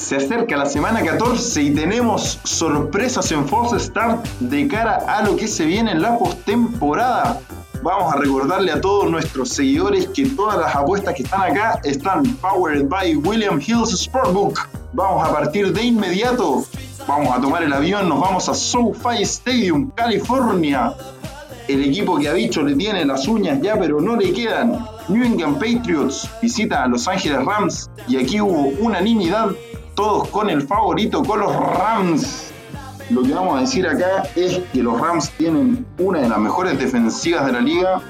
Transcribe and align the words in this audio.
Se 0.00 0.16
acerca 0.16 0.56
la 0.56 0.64
semana 0.64 1.02
14 1.02 1.62
y 1.62 1.74
tenemos 1.74 2.40
sorpresas 2.42 3.30
en 3.32 3.46
False 3.46 3.78
Start 3.78 4.26
de 4.40 4.66
cara 4.66 4.96
a 5.06 5.22
lo 5.22 5.36
que 5.36 5.46
se 5.46 5.66
viene 5.66 5.92
en 5.92 6.00
la 6.00 6.18
postemporada. 6.18 7.38
Vamos 7.82 8.12
a 8.12 8.16
recordarle 8.16 8.72
a 8.72 8.80
todos 8.80 9.10
nuestros 9.10 9.50
seguidores 9.50 10.08
que 10.08 10.24
todas 10.26 10.58
las 10.58 10.74
apuestas 10.74 11.14
que 11.14 11.22
están 11.22 11.42
acá 11.42 11.80
están 11.84 12.24
powered 12.36 12.88
by 12.88 13.14
William 13.16 13.60
Hills 13.60 13.90
Sportbook. 13.90 14.58
Vamos 14.94 15.28
a 15.28 15.32
partir 15.32 15.70
de 15.70 15.82
inmediato. 15.84 16.64
Vamos 17.06 17.36
a 17.36 17.40
tomar 17.40 17.62
el 17.62 17.72
avión, 17.72 18.08
nos 18.08 18.20
vamos 18.20 18.48
a 18.48 18.54
SoFi 18.54 19.22
Stadium, 19.22 19.90
California. 19.90 20.94
El 21.68 21.84
equipo 21.84 22.18
que 22.18 22.28
ha 22.28 22.32
dicho 22.32 22.62
le 22.62 22.74
tiene 22.74 23.04
las 23.04 23.28
uñas 23.28 23.60
ya, 23.60 23.78
pero 23.78 24.00
no 24.00 24.16
le 24.16 24.32
quedan. 24.32 24.82
New 25.08 25.22
England 25.22 25.58
Patriots 25.58 26.28
visita 26.40 26.84
a 26.84 26.88
Los 26.88 27.06
Ángeles 27.06 27.44
Rams 27.44 27.90
y 28.08 28.16
aquí 28.16 28.40
hubo 28.40 28.68
unanimidad 28.82 29.50
todos 30.00 30.28
con 30.28 30.48
el 30.48 30.62
favorito, 30.62 31.22
con 31.22 31.40
los 31.40 31.54
Rams. 31.54 32.50
Lo 33.10 33.22
que 33.22 33.34
vamos 33.34 33.58
a 33.58 33.60
decir 33.60 33.86
acá 33.86 34.22
es 34.34 34.58
que 34.72 34.82
los 34.82 34.98
Rams 34.98 35.28
tienen 35.32 35.84
una 35.98 36.20
de 36.20 36.28
las 36.30 36.38
mejores 36.38 36.78
defensivas 36.78 37.44
de 37.44 37.52
la 37.52 37.60
liga, 37.60 38.00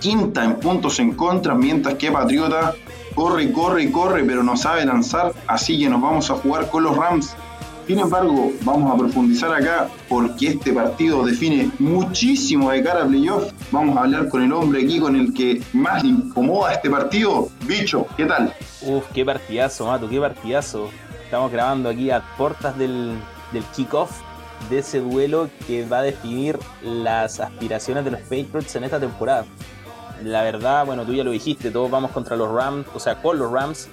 quinta 0.00 0.42
en 0.42 0.56
puntos 0.56 0.98
en 0.98 1.12
contra, 1.12 1.54
mientras 1.54 1.94
que 1.94 2.10
Patriota 2.10 2.74
corre, 3.14 3.52
corre, 3.52 3.88
corre, 3.92 4.24
pero 4.24 4.42
no 4.42 4.56
sabe 4.56 4.84
lanzar, 4.84 5.32
así 5.46 5.78
que 5.78 5.88
nos 5.88 6.02
vamos 6.02 6.28
a 6.28 6.34
jugar 6.34 6.70
con 6.70 6.82
los 6.82 6.96
Rams. 6.96 7.36
Sin 7.86 8.00
embargo, 8.00 8.50
vamos 8.62 8.92
a 8.92 8.98
profundizar 8.98 9.54
acá 9.54 9.88
porque 10.08 10.48
este 10.48 10.72
partido 10.72 11.24
define 11.24 11.70
muchísimo 11.78 12.72
de 12.72 12.82
cara 12.82 13.04
a 13.04 13.06
playoff. 13.06 13.52
Vamos 13.70 13.96
a 13.96 14.00
hablar 14.00 14.28
con 14.28 14.42
el 14.42 14.52
hombre 14.52 14.82
aquí 14.82 14.98
con 14.98 15.14
el 15.14 15.32
que 15.32 15.62
más 15.72 16.02
le 16.02 16.08
incomoda 16.08 16.74
este 16.74 16.90
partido. 16.90 17.48
Bicho, 17.64 18.08
¿qué 18.16 18.26
tal? 18.26 18.52
Uf, 18.82 19.04
qué 19.14 19.24
partidazo, 19.24 19.86
Mato, 19.86 20.08
qué 20.08 20.18
partidazo. 20.18 20.90
Estamos 21.28 21.52
grabando 21.52 21.90
aquí 21.90 22.10
a 22.10 22.22
puertas 22.38 22.78
del, 22.78 23.12
del 23.52 23.62
kickoff 23.76 24.22
de 24.70 24.78
ese 24.78 25.00
duelo 25.00 25.50
que 25.66 25.86
va 25.86 25.98
a 25.98 26.02
definir 26.02 26.58
las 26.82 27.38
aspiraciones 27.38 28.06
de 28.06 28.12
los 28.12 28.20
Patriots 28.22 28.74
en 28.76 28.84
esta 28.84 28.98
temporada. 28.98 29.44
La 30.24 30.42
verdad, 30.42 30.86
bueno, 30.86 31.04
tú 31.04 31.12
ya 31.12 31.24
lo 31.24 31.30
dijiste, 31.32 31.70
todos 31.70 31.90
vamos 31.90 32.12
contra 32.12 32.34
los 32.34 32.50
Rams, 32.50 32.86
o 32.94 32.98
sea, 32.98 33.20
con 33.20 33.38
los 33.38 33.52
Rams, 33.52 33.90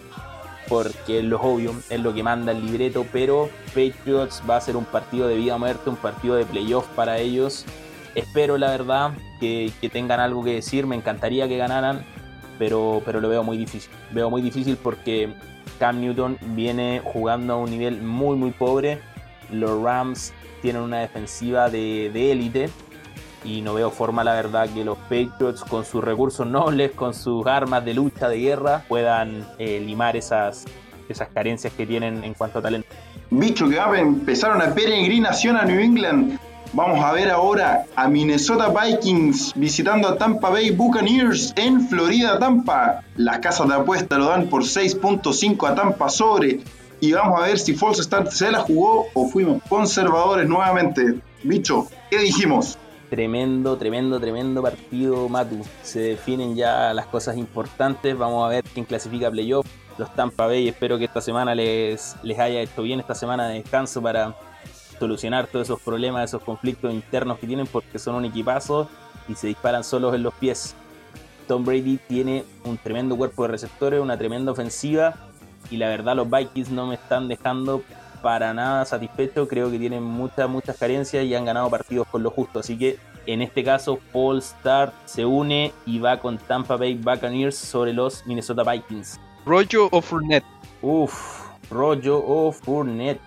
porque 0.70 1.20
es 1.20 1.26
lo 1.26 1.42
obvio, 1.42 1.74
es 1.90 2.00
lo 2.00 2.14
que 2.14 2.24
manda 2.24 2.54
el 2.54 2.66
libreto, 2.66 3.06
pero 3.12 3.50
Patriots 3.68 4.42
va 4.50 4.56
a 4.56 4.62
ser 4.62 4.78
un 4.78 4.86
partido 4.86 5.28
de 5.28 5.36
vida 5.36 5.58
o 5.58 5.60
muerte, 5.60 5.90
un 5.90 5.98
partido 5.98 6.36
de 6.36 6.46
playoff 6.46 6.88
para 6.96 7.18
ellos. 7.18 7.66
Espero, 8.16 8.58
la 8.58 8.70
verdad, 8.70 9.12
que, 9.42 9.74
que 9.82 9.90
tengan 9.90 10.22
algo 10.22 10.42
que 10.42 10.54
decir, 10.54 10.88
me 10.88 10.96
encantaría 10.96 11.50
que 11.50 11.58
ganaran, 11.58 12.06
pero, 12.58 13.02
pero 13.06 13.22
lo 13.22 13.30
veo 13.30 13.44
muy 13.44 13.58
difícil. 13.58 13.92
Veo 14.12 14.30
muy 14.30 14.42
difícil 14.42 14.78
porque 14.82 15.34
Cam 15.80 16.02
Newton 16.02 16.38
viene 16.56 17.02
jugando 17.04 17.54
a 17.54 17.58
un 17.58 17.70
nivel 17.70 18.02
muy 18.02 18.36
muy 18.36 18.52
pobre. 18.52 19.00
Los 19.52 19.82
Rams 19.82 20.34
tienen 20.62 20.82
una 20.82 21.00
defensiva 21.00 21.70
de 21.70 22.32
élite 22.32 22.70
y 23.46 23.62
no 23.62 23.74
veo 23.76 23.92
forma, 23.92 24.24
la 24.24 24.34
verdad, 24.34 24.68
que 24.74 24.84
los 24.84 24.98
Patriots 24.98 25.64
con 25.64 25.86
sus 25.86 26.04
recursos 26.04 26.46
nobles, 26.48 26.92
con 26.92 27.14
sus 27.14 27.46
armas 27.46 27.86
de 27.86 27.94
lucha, 27.94 28.28
de 28.28 28.40
guerra, 28.40 28.84
puedan 28.88 29.46
eh, 29.60 29.80
limar 29.80 30.18
esas, 30.18 30.66
esas 31.08 31.30
carencias 31.30 31.72
que 31.74 31.86
tienen 31.86 32.24
en 32.24 32.34
cuanto 32.34 32.60
a 32.60 32.62
talento. 32.64 32.90
Bicho 33.30 33.70
que 33.70 33.78
va 33.78 33.94
a 33.94 34.00
empezar 34.00 34.56
una 34.56 34.74
peregrinación 34.74 35.58
a 35.58 35.64
New 35.64 35.80
England 35.80 36.40
Vamos 36.76 37.00
a 37.00 37.14
ver 37.14 37.32
ahora 37.32 37.86
a 37.96 38.10
Minnesota 38.10 38.68
Vikings 38.68 39.54
visitando 39.56 40.10
a 40.10 40.18
Tampa 40.18 40.50
Bay 40.50 40.72
Buccaneers 40.72 41.54
en 41.56 41.88
Florida, 41.88 42.38
Tampa. 42.38 43.02
Las 43.16 43.40
casas 43.40 43.70
de 43.70 43.76
apuesta 43.76 44.18
lo 44.18 44.26
dan 44.26 44.50
por 44.50 44.64
6.5 44.64 45.70
a 45.70 45.74
Tampa 45.74 46.10
sobre. 46.10 46.60
Y 47.00 47.14
vamos 47.14 47.40
a 47.40 47.46
ver 47.46 47.60
si 47.60 47.76
False 47.76 48.04
Start 48.04 48.30
se 48.30 48.52
la 48.52 48.60
jugó 48.60 49.08
o 49.14 49.30
fuimos 49.30 49.64
conservadores 49.70 50.50
nuevamente. 50.50 51.16
Bicho, 51.44 51.88
¿qué 52.10 52.20
dijimos? 52.20 52.78
Tremendo, 53.10 53.78
tremendo, 53.78 54.20
tremendo 54.20 54.62
partido, 54.62 55.30
Matu. 55.30 55.62
Se 55.82 56.02
definen 56.02 56.58
ya 56.58 56.94
las 56.94 57.06
cosas 57.06 57.38
importantes. 57.38 58.18
Vamos 58.18 58.46
a 58.46 58.50
ver 58.50 58.66
quién 58.74 58.86
clasifica 58.86 59.32
playoff. 59.32 59.66
Los 59.98 60.14
Tampa 60.14 60.46
Bay, 60.48 60.68
espero 60.68 60.98
que 60.98 61.06
esta 61.06 61.22
semana 61.22 61.56
les, 61.56 62.18
les 62.22 62.38
haya 62.38 62.60
hecho 62.60 62.82
bien 62.82 63.00
esta 63.00 63.16
semana 63.16 63.48
de 63.48 63.62
descanso 63.62 64.02
para 64.02 64.36
solucionar 65.00 65.48
todos 65.48 65.68
esos 65.68 65.82
problemas, 65.82 66.30
esos 66.30 66.44
conflictos 66.44 66.94
internos 66.94 67.40
que 67.40 67.48
tienen 67.48 67.68
porque 67.68 68.00
son 68.00 68.16
un 68.16 68.26
equipazo 68.26 68.90
y 69.28 69.36
se 69.36 69.48
disparan 69.48 69.84
solos 69.84 70.14
en 70.16 70.24
los 70.24 70.34
pies. 70.36 70.76
Tom 71.48 71.64
Brady 71.64 72.00
tiene 72.08 72.44
un 72.64 72.78
tremendo 72.78 73.16
cuerpo 73.16 73.44
de 73.44 73.50
receptores, 73.50 74.02
una 74.02 74.18
tremenda 74.18 74.52
ofensiva 74.52 75.16
y 75.70 75.78
la 75.78 75.90
verdad 75.90 76.16
los 76.16 76.30
Vikings 76.30 76.70
no 76.70 76.88
me 76.88 76.96
están 76.96 77.28
dejando 77.28 77.84
para 78.22 78.54
nada 78.54 78.86
satisfecho, 78.86 79.48
creo 79.48 79.70
que 79.70 79.78
tienen 79.78 80.04
muchas, 80.04 80.50
muchas 80.50 80.78
carencias 80.78 81.24
y 81.26 81.36
han 81.36 81.46
ganado 81.46 81.70
partidos 81.70 82.08
con 82.08 82.24
lo 82.24 82.32
justo, 82.32 82.60
así 82.60 82.78
que 82.78 82.98
en 83.28 83.42
este 83.42 83.64
caso 83.64 84.00
Paul 84.12 84.42
Start 84.42 84.94
se 85.06 85.26
une 85.26 85.72
y 85.86 86.00
va 86.00 86.20
con 86.20 86.38
Tampa 86.38 86.76
Bay 86.76 86.96
Buccaneers 86.96 87.56
sobre 87.56 87.94
los 87.94 88.26
Minnesota 88.26 88.64
Vikings. 88.64 89.20
¿Rollo 89.46 89.90
o 89.92 90.02
Fournette? 90.02 90.46
Uf, 90.82 91.42
rollo 91.70 92.18
o 92.26 92.52
Fournette 92.52 93.22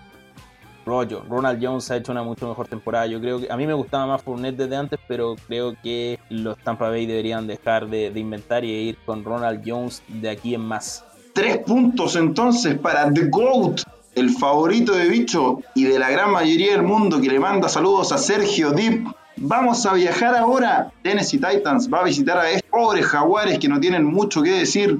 Ronald 0.89 1.63
Jones 1.63 1.89
ha 1.91 1.97
hecho 1.97 2.11
una 2.11 2.23
mucho 2.23 2.47
mejor 2.47 2.67
temporada. 2.67 3.05
Yo 3.05 3.21
creo 3.21 3.39
que 3.39 3.51
a 3.51 3.57
mí 3.57 3.67
me 3.67 3.73
gustaba 3.73 4.07
más 4.07 4.21
Fournette 4.21 4.57
desde 4.57 4.75
antes, 4.75 4.99
pero 5.07 5.35
creo 5.47 5.75
que 5.81 6.19
los 6.29 6.57
Tampa 6.57 6.89
Bay 6.89 7.05
deberían 7.05 7.47
dejar 7.47 7.87
de, 7.87 8.11
inventar 8.15 8.65
y 8.65 8.71
ir 8.71 8.97
con 9.05 9.23
Ronald 9.23 9.61
Jones 9.65 10.01
de 10.07 10.29
aquí 10.29 10.55
en 10.55 10.61
más. 10.61 11.03
Tres 11.33 11.59
puntos 11.59 12.15
entonces 12.15 12.77
para 12.77 13.11
The 13.13 13.27
GOAT, 13.27 13.81
el 14.15 14.31
favorito 14.31 14.93
de 14.93 15.07
bicho 15.07 15.61
y 15.75 15.85
de 15.85 15.99
la 15.99 16.09
gran 16.09 16.31
mayoría 16.31 16.71
del 16.71 16.83
mundo 16.83 17.21
que 17.21 17.27
le 17.27 17.39
manda 17.39 17.69
saludos 17.69 18.11
a 18.11 18.17
Sergio 18.17 18.71
Deep. 18.71 19.07
Vamos 19.37 19.85
a 19.85 19.93
viajar 19.93 20.35
ahora. 20.35 20.91
Tennessee 21.03 21.37
Titans 21.37 21.89
va 21.91 21.99
a 21.99 22.03
visitar 22.03 22.37
a 22.37 22.49
estos 22.49 22.69
pobres 22.69 23.05
jaguares 23.05 23.59
que 23.59 23.69
no 23.69 23.79
tienen 23.79 24.03
mucho 24.03 24.41
que 24.41 24.51
decir. 24.51 24.99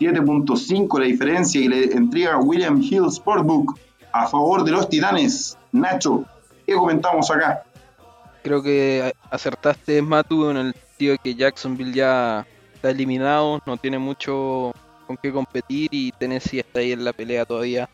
7.5 0.00 0.98
la 1.00 1.06
diferencia 1.06 1.60
y 1.60 1.66
le 1.66 1.84
entrega 1.92 2.38
William 2.38 2.80
Hill 2.80 3.10
Sportbook 3.10 3.76
a 4.12 4.26
favor 4.26 4.64
de 4.64 4.72
los 4.72 4.88
Titanes. 4.88 5.56
Nacho, 5.72 6.24
¿qué 6.66 6.74
comentamos 6.74 7.30
acá? 7.30 7.62
Creo 8.42 8.62
que 8.62 9.12
acertaste, 9.30 10.00
Matu, 10.02 10.50
en 10.50 10.56
el 10.56 10.74
sentido 10.74 11.12
de 11.12 11.18
que 11.18 11.34
Jacksonville 11.34 11.92
ya 11.92 12.46
está 12.74 12.90
eliminado, 12.90 13.60
no 13.66 13.76
tiene 13.76 13.98
mucho 13.98 14.72
con 15.06 15.16
qué 15.16 15.32
competir 15.32 15.88
y 15.92 16.12
Tennessee 16.12 16.60
está 16.60 16.80
ahí 16.80 16.92
en 16.92 17.04
la 17.04 17.12
pelea 17.12 17.44
todavía, 17.44 17.88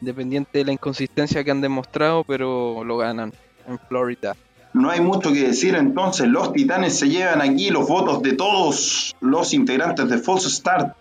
independiente 0.00 0.58
de 0.58 0.64
la 0.64 0.72
inconsistencia 0.72 1.42
que 1.42 1.50
han 1.50 1.60
demostrado, 1.60 2.24
pero 2.24 2.84
lo 2.84 2.96
ganan 2.98 3.32
en 3.66 3.78
Florida. 3.78 4.36
No 4.74 4.90
hay 4.90 5.00
mucho 5.00 5.32
que 5.32 5.48
decir 5.48 5.74
entonces, 5.74 6.28
los 6.28 6.52
Titanes 6.52 6.98
se 6.98 7.08
llevan 7.08 7.40
aquí 7.40 7.70
los 7.70 7.88
votos 7.88 8.22
de 8.22 8.34
todos 8.34 9.16
los 9.20 9.54
integrantes 9.54 10.08
de 10.08 10.18
False 10.18 10.50
Start 10.50 10.94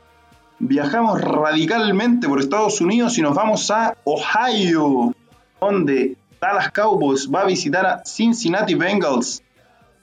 viajamos 0.59 1.21
radicalmente 1.21 2.27
por 2.27 2.39
Estados 2.39 2.81
Unidos 2.81 3.17
y 3.17 3.21
nos 3.21 3.35
vamos 3.35 3.69
a 3.71 3.95
Ohio, 4.03 5.13
donde 5.59 6.17
Dallas 6.39 6.71
Cowboys 6.71 7.29
va 7.33 7.41
a 7.41 7.45
visitar 7.45 7.85
a 7.85 8.05
Cincinnati 8.05 8.75
Bengals. 8.75 9.41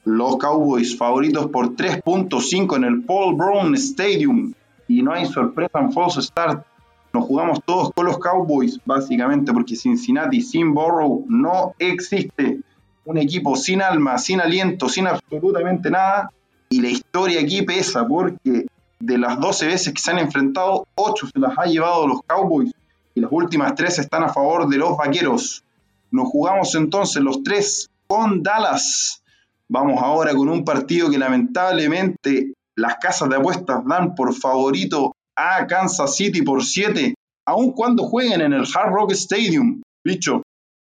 Los 0.04 0.36
Cowboys 0.38 0.96
favoritos 0.96 1.46
por 1.46 1.76
3.5 1.76 2.76
en 2.76 2.84
el 2.84 3.02
Paul 3.02 3.36
Brown 3.36 3.74
Stadium. 3.76 4.52
Y 4.88 5.02
no 5.02 5.12
hay 5.12 5.26
sorpresa 5.26 5.78
en 5.78 5.92
false 5.92 6.22
start. 6.22 6.66
Nos 7.12 7.26
jugamos 7.26 7.60
todos 7.64 7.92
con 7.94 8.06
los 8.06 8.18
Cowboys, 8.18 8.80
básicamente 8.84 9.53
porque 9.53 9.77
Cincinnati 9.77 10.41
sin 10.41 10.74
Burrow 10.74 11.24
no 11.28 11.74
existe. 11.78 12.60
Un 13.04 13.18
equipo 13.18 13.54
sin 13.54 13.82
alma, 13.82 14.18
sin 14.18 14.41
aliento, 14.41 14.88
sin 14.88 15.06
absolutamente 15.06 15.91
nada. 15.91 16.32
Y 16.71 16.80
la 16.80 16.88
historia 16.88 17.41
aquí 17.41 17.62
pesa 17.62 18.06
porque 18.06 18.66
de 19.03 19.19
las 19.19 19.41
12 19.41 19.66
veces 19.66 19.93
que 19.93 20.01
se 20.01 20.13
han 20.13 20.21
enfrentado, 20.21 20.87
8 20.95 21.27
se 21.33 21.39
las 21.41 21.59
ha 21.59 21.65
llevado 21.65 22.07
los 22.07 22.21
Cowboys 22.25 22.72
y 23.15 23.21
las 23.21 23.33
últimas 23.33 23.75
3 23.75 23.99
están 23.99 24.22
a 24.22 24.28
favor 24.28 24.69
de 24.69 24.77
los 24.77 24.97
Vaqueros. 24.97 25.65
Nos 26.13 26.28
jugamos 26.28 26.72
entonces 26.77 27.21
los 27.21 27.43
3 27.43 27.91
con 28.07 28.45
Dallas. 28.45 29.21
Vamos 29.69 30.01
ahora 30.01 30.33
con 30.34 30.49
un 30.49 30.65
partido 30.65 31.10
que 31.10 31.19
lamentablemente 31.19 32.53
las 32.77 32.97
casas 32.99 33.28
de 33.28 33.37
apuestas 33.37 33.84
dan 33.84 34.15
por 34.15 34.33
favorito 34.34 35.16
a 35.34 35.66
Kansas 35.66 36.15
City 36.15 36.43
por 36.43 36.63
7, 36.63 37.15
aun 37.47 37.72
cuando 37.72 38.04
jueguen 38.04 38.41
en 38.41 38.53
el 38.53 38.66
Hard 38.72 38.93
Rock 38.93 39.13
Stadium. 39.13 39.83
Bicho, 40.04 40.43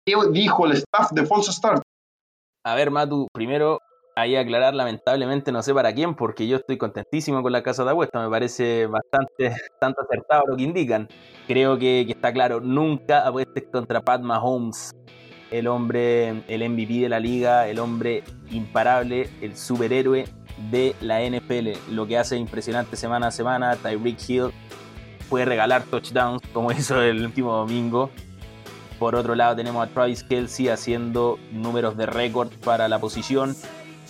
¿qué 0.04 0.14
dijo 0.32 0.66
el 0.66 0.72
staff 0.72 1.12
de 1.12 1.24
False 1.26 1.52
Start? 1.52 1.82
A 2.64 2.74
ver, 2.74 2.90
Matu, 2.90 3.28
primero 3.32 3.78
ahí 4.14 4.36
aclarar 4.36 4.74
lamentablemente 4.74 5.52
no 5.52 5.62
sé 5.62 5.74
para 5.74 5.92
quién, 5.92 6.14
porque 6.14 6.46
yo 6.46 6.58
estoy 6.58 6.78
contentísimo 6.78 7.42
con 7.42 7.52
la 7.52 7.62
casa 7.62 7.84
de 7.84 7.90
apuestas, 7.90 8.22
me 8.22 8.30
parece 8.30 8.86
bastante, 8.86 9.48
bastante 9.72 10.02
acertado 10.02 10.44
lo 10.46 10.56
que 10.56 10.62
indican. 10.62 11.08
Creo 11.46 11.78
que, 11.78 12.02
está 12.02 12.32
claro, 12.32 12.60
nunca 12.60 13.26
apuestes 13.26 13.64
contra 13.72 14.00
Pat 14.00 14.22
Mahomes, 14.22 14.94
el 15.50 15.66
hombre, 15.66 16.42
el 16.48 16.68
MVP 16.68 17.00
de 17.00 17.08
la 17.08 17.20
liga, 17.20 17.68
el 17.68 17.78
hombre 17.78 18.22
imparable, 18.50 19.28
el 19.40 19.56
superhéroe 19.56 20.26
de 20.70 20.94
la 21.00 21.20
NFL. 21.22 21.92
Lo 21.92 22.06
que 22.06 22.18
hace 22.18 22.36
impresionante 22.36 22.96
semana 22.96 23.28
a 23.28 23.30
semana, 23.30 23.76
Tyreek 23.76 24.18
Hill 24.28 24.50
puede 25.28 25.44
regalar 25.44 25.84
touchdowns 25.84 26.42
como 26.52 26.70
hizo 26.72 27.00
el 27.02 27.24
último 27.24 27.56
domingo. 27.56 28.10
Por 28.98 29.14
otro 29.14 29.34
lado 29.34 29.56
tenemos 29.56 29.82
a 29.86 29.90
Travis 29.90 30.22
Kelsey 30.22 30.68
haciendo 30.68 31.38
números 31.52 31.96
de 31.96 32.04
récord 32.04 32.50
para 32.62 32.86
la 32.86 32.98
posición. 32.98 33.56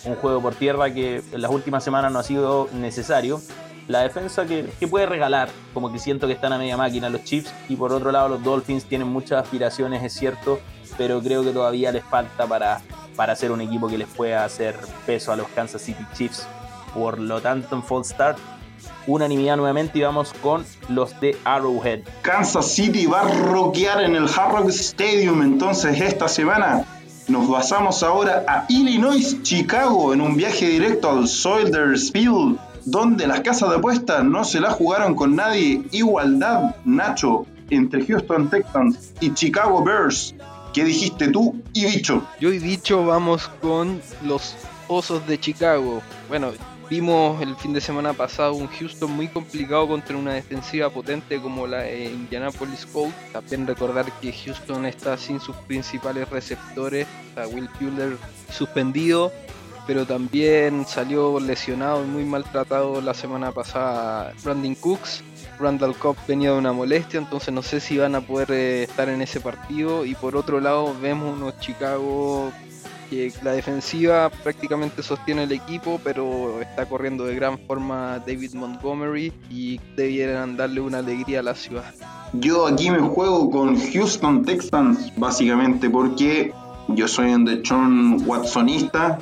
Un 0.05 0.15
juego 0.15 0.41
por 0.41 0.55
tierra 0.55 0.93
que 0.93 1.21
en 1.31 1.41
las 1.41 1.51
últimas 1.51 1.83
semanas 1.83 2.11
no 2.11 2.19
ha 2.19 2.23
sido 2.23 2.69
necesario. 2.73 3.41
La 3.87 4.01
defensa 4.01 4.45
que, 4.45 4.69
puede 4.89 5.05
regalar, 5.05 5.49
como 5.73 5.91
que 5.91 5.99
siento 5.99 6.27
que 6.27 6.33
están 6.33 6.53
a 6.53 6.57
media 6.57 6.77
máquina 6.77 7.09
los 7.09 7.23
Chiefs. 7.23 7.53
Y 7.69 7.75
por 7.75 7.91
otro 7.91 8.11
lado 8.11 8.29
los 8.29 8.43
Dolphins 8.43 8.85
tienen 8.85 9.07
muchas 9.07 9.43
aspiraciones, 9.43 10.03
es 10.03 10.13
cierto, 10.13 10.59
pero 10.97 11.21
creo 11.21 11.43
que 11.43 11.51
todavía 11.51 11.91
les 11.91 12.03
falta 12.03 12.45
para, 12.47 12.81
para 13.15 13.35
ser 13.35 13.51
un 13.51 13.61
equipo 13.61 13.87
que 13.87 13.97
les 13.97 14.07
pueda 14.07 14.45
hacer 14.45 14.75
peso 15.05 15.31
a 15.31 15.35
los 15.35 15.47
Kansas 15.49 15.81
City 15.81 16.05
Chiefs. 16.13 16.47
Por 16.93 17.19
lo 17.19 17.41
tanto, 17.41 17.75
en 17.75 17.83
Fall 17.83 18.05
Start 18.05 18.37
unanimidad 19.07 19.57
nuevamente 19.57 19.99
y 19.99 20.01
vamos 20.01 20.33
con 20.41 20.65
los 20.89 21.19
de 21.19 21.37
Arrowhead. 21.43 22.01
Kansas 22.21 22.67
City 22.67 23.05
va 23.05 23.21
a 23.21 23.27
rockear 23.27 24.01
en 24.03 24.15
el 24.15 24.27
Hard 24.27 24.69
Stadium 24.69 25.41
entonces 25.41 25.99
esta 25.99 26.27
semana. 26.27 26.85
Nos 27.31 27.47
basamos 27.47 28.03
ahora 28.03 28.43
a 28.45 28.65
Illinois, 28.67 29.41
Chicago, 29.41 30.13
en 30.13 30.19
un 30.19 30.35
viaje 30.35 30.67
directo 30.67 31.09
al 31.09 31.29
Soldiers 31.29 32.11
Field, 32.11 32.59
donde 32.83 33.25
las 33.25 33.39
casas 33.39 33.69
de 33.69 33.77
apuestas 33.77 34.25
no 34.25 34.43
se 34.43 34.59
la 34.59 34.71
jugaron 34.71 35.15
con 35.15 35.37
nadie. 35.37 35.81
Igualdad, 35.91 36.75
Nacho, 36.83 37.45
entre 37.69 38.05
Houston 38.05 38.49
Texans 38.49 39.13
y 39.21 39.33
Chicago 39.33 39.81
Bears. 39.81 40.35
¿Qué 40.73 40.83
dijiste 40.83 41.29
tú 41.29 41.55
y 41.71 41.85
Bicho? 41.85 42.21
Yo 42.41 42.51
y 42.51 42.59
Bicho 42.59 43.05
vamos 43.05 43.49
con 43.61 44.01
los 44.25 44.53
Osos 44.89 45.25
de 45.25 45.39
Chicago. 45.39 46.01
Bueno, 46.27 46.51
Vimos 46.91 47.41
el 47.41 47.55
fin 47.55 47.71
de 47.71 47.79
semana 47.79 48.11
pasado 48.11 48.53
un 48.53 48.67
Houston 48.67 49.09
muy 49.09 49.29
complicado 49.29 49.87
contra 49.87 50.17
una 50.17 50.33
defensiva 50.33 50.89
potente 50.89 51.41
como 51.41 51.65
la 51.65 51.83
de 51.83 52.03
Indianapolis 52.03 52.85
Colts. 52.85 53.15
También 53.31 53.65
recordar 53.65 54.11
que 54.19 54.33
Houston 54.33 54.85
está 54.85 55.15
sin 55.15 55.39
sus 55.39 55.55
principales 55.55 56.27
receptores, 56.27 57.07
a 57.37 57.47
Will 57.47 57.69
Fuller 57.69 58.17
suspendido, 58.51 59.31
pero 59.87 60.05
también 60.05 60.85
salió 60.85 61.39
lesionado 61.39 62.03
y 62.03 62.07
muy 62.07 62.25
maltratado 62.25 62.99
la 62.99 63.13
semana 63.13 63.53
pasada 63.53 64.33
Brandon 64.43 64.75
Cooks. 64.75 65.23
Randall 65.59 65.95
Cobb 65.95 66.17
venía 66.27 66.51
de 66.51 66.57
una 66.57 66.73
molestia, 66.73 67.19
entonces 67.19 67.53
no 67.53 67.61
sé 67.61 67.79
si 67.79 67.99
van 67.99 68.15
a 68.15 68.21
poder 68.21 68.51
eh, 68.51 68.83
estar 68.83 69.07
en 69.07 69.21
ese 69.21 69.39
partido. 69.39 70.03
Y 70.03 70.13
por 70.15 70.35
otro 70.35 70.59
lado, 70.59 70.93
vemos 71.01 71.37
unos 71.37 71.57
Chicago 71.61 72.51
la 73.43 73.51
defensiva 73.51 74.29
prácticamente 74.29 75.03
sostiene 75.03 75.43
el 75.43 75.51
equipo, 75.51 75.99
pero 76.03 76.61
está 76.61 76.85
corriendo 76.85 77.25
de 77.25 77.35
gran 77.35 77.59
forma 77.59 78.19
David 78.25 78.53
Montgomery 78.53 79.33
y 79.49 79.79
debieran 79.95 80.55
darle 80.55 80.81
una 80.81 80.99
alegría 80.99 81.39
a 81.39 81.43
la 81.43 81.55
ciudad. 81.55 81.93
Yo 82.33 82.67
aquí 82.67 82.89
me 82.89 82.99
juego 82.99 83.49
con 83.49 83.77
Houston 83.77 84.45
Texans, 84.45 85.11
básicamente, 85.17 85.89
porque 85.89 86.53
yo 86.87 87.07
soy 87.07 87.33
un 87.33 87.45
Dechon 87.45 88.23
Watsonista. 88.25 89.19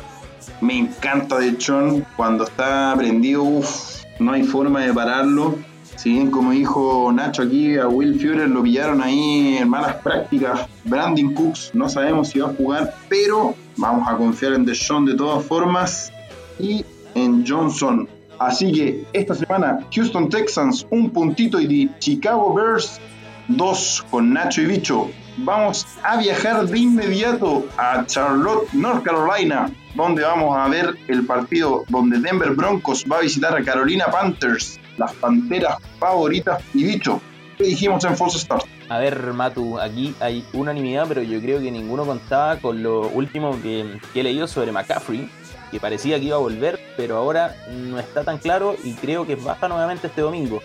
Me 0.61 0.77
encanta 0.77 1.39
Dechon. 1.39 2.05
Cuando 2.15 2.43
está 2.43 2.93
prendido, 2.95 3.43
uff, 3.43 4.03
no 4.19 4.33
hay 4.33 4.43
forma 4.43 4.81
de 4.81 4.93
pararlo. 4.93 5.55
Si 5.95 6.11
bien, 6.11 6.31
como 6.31 6.51
dijo 6.51 7.11
Nacho 7.11 7.41
aquí, 7.41 7.77
a 7.77 7.87
Will 7.87 8.17
Führer 8.19 8.49
lo 8.49 8.63
pillaron 8.63 9.01
ahí 9.01 9.57
en 9.57 9.67
malas 9.67 9.95
prácticas. 9.95 10.61
Brandon 10.85 11.33
Cooks, 11.33 11.71
no 11.73 11.89
sabemos 11.89 12.29
si 12.29 12.39
va 12.39 12.49
a 12.49 12.53
jugar, 12.53 12.95
pero 13.09 13.55
vamos 13.79 14.07
a 14.07 14.15
confiar 14.15 14.53
en 14.53 14.65
Deshaun 14.65 15.05
de 15.05 15.15
todas 15.15 15.43
formas 15.45 16.11
y 16.59 16.85
en 17.15 17.45
Johnson. 17.47 18.07
Así 18.37 18.71
que 18.71 19.05
esta 19.13 19.35
semana, 19.35 19.79
Houston 19.93 20.29
Texans, 20.29 20.85
un 20.91 21.09
puntito 21.09 21.59
y 21.59 21.67
de 21.67 21.99
Chicago 21.99 22.53
Bears, 22.53 22.99
dos 23.47 24.05
con 24.11 24.33
Nacho 24.33 24.61
y 24.61 24.65
Bicho. 24.65 25.09
Vamos 25.37 25.85
a 26.03 26.17
viajar 26.17 26.65
de 26.67 26.79
inmediato 26.79 27.65
a 27.77 28.05
Charlotte, 28.05 28.71
North 28.73 29.03
Carolina, 29.03 29.71
donde 29.95 30.23
vamos 30.23 30.55
a 30.57 30.67
ver 30.67 30.95
el 31.07 31.25
partido 31.25 31.85
donde 31.87 32.19
Denver 32.19 32.51
Broncos 32.51 33.05
va 33.09 33.17
a 33.17 33.21
visitar 33.21 33.57
a 33.57 33.63
Carolina 33.63 34.05
Panthers 34.11 34.79
las 34.97 35.13
panteras 35.13 35.77
favoritas 35.97 36.61
y 36.73 36.83
dicho, 36.83 37.21
¿qué 37.28 37.28
dijimos 37.65 38.03
en 38.05 38.15
False 38.15 38.39
Start? 38.39 38.65
A 38.89 38.97
ver, 38.97 39.33
Matu, 39.33 39.79
aquí 39.79 40.15
hay 40.19 40.45
unanimidad, 40.53 41.07
pero 41.07 41.21
yo 41.21 41.39
creo 41.41 41.59
que 41.59 41.71
ninguno 41.71 42.05
contaba 42.05 42.57
con 42.57 42.81
lo 42.81 43.07
último 43.07 43.61
que, 43.61 43.99
he 44.15 44.23
leído 44.23 44.47
sobre 44.47 44.71
McCaffrey, 44.71 45.29
que 45.71 45.79
parecía 45.79 46.19
que 46.19 46.25
iba 46.25 46.35
a 46.35 46.39
volver, 46.39 46.79
pero 46.97 47.17
ahora 47.17 47.55
no 47.71 47.99
está 47.99 48.23
tan 48.23 48.37
claro 48.37 48.75
y 48.83 48.93
creo 48.93 49.25
que 49.25 49.35
baja 49.35 49.67
nuevamente 49.67 50.07
este 50.07 50.21
domingo. 50.21 50.61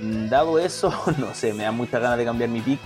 Dado 0.00 0.58
eso, 0.58 0.92
no 1.18 1.34
sé, 1.34 1.54
me 1.54 1.62
da 1.62 1.72
muchas 1.72 2.00
ganas 2.00 2.18
de 2.18 2.24
cambiar 2.24 2.50
mi 2.50 2.60
pick, 2.60 2.80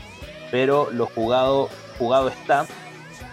pero 0.50 0.90
lo 0.92 1.06
jugado, 1.06 1.68
jugado 1.98 2.28
está 2.28 2.66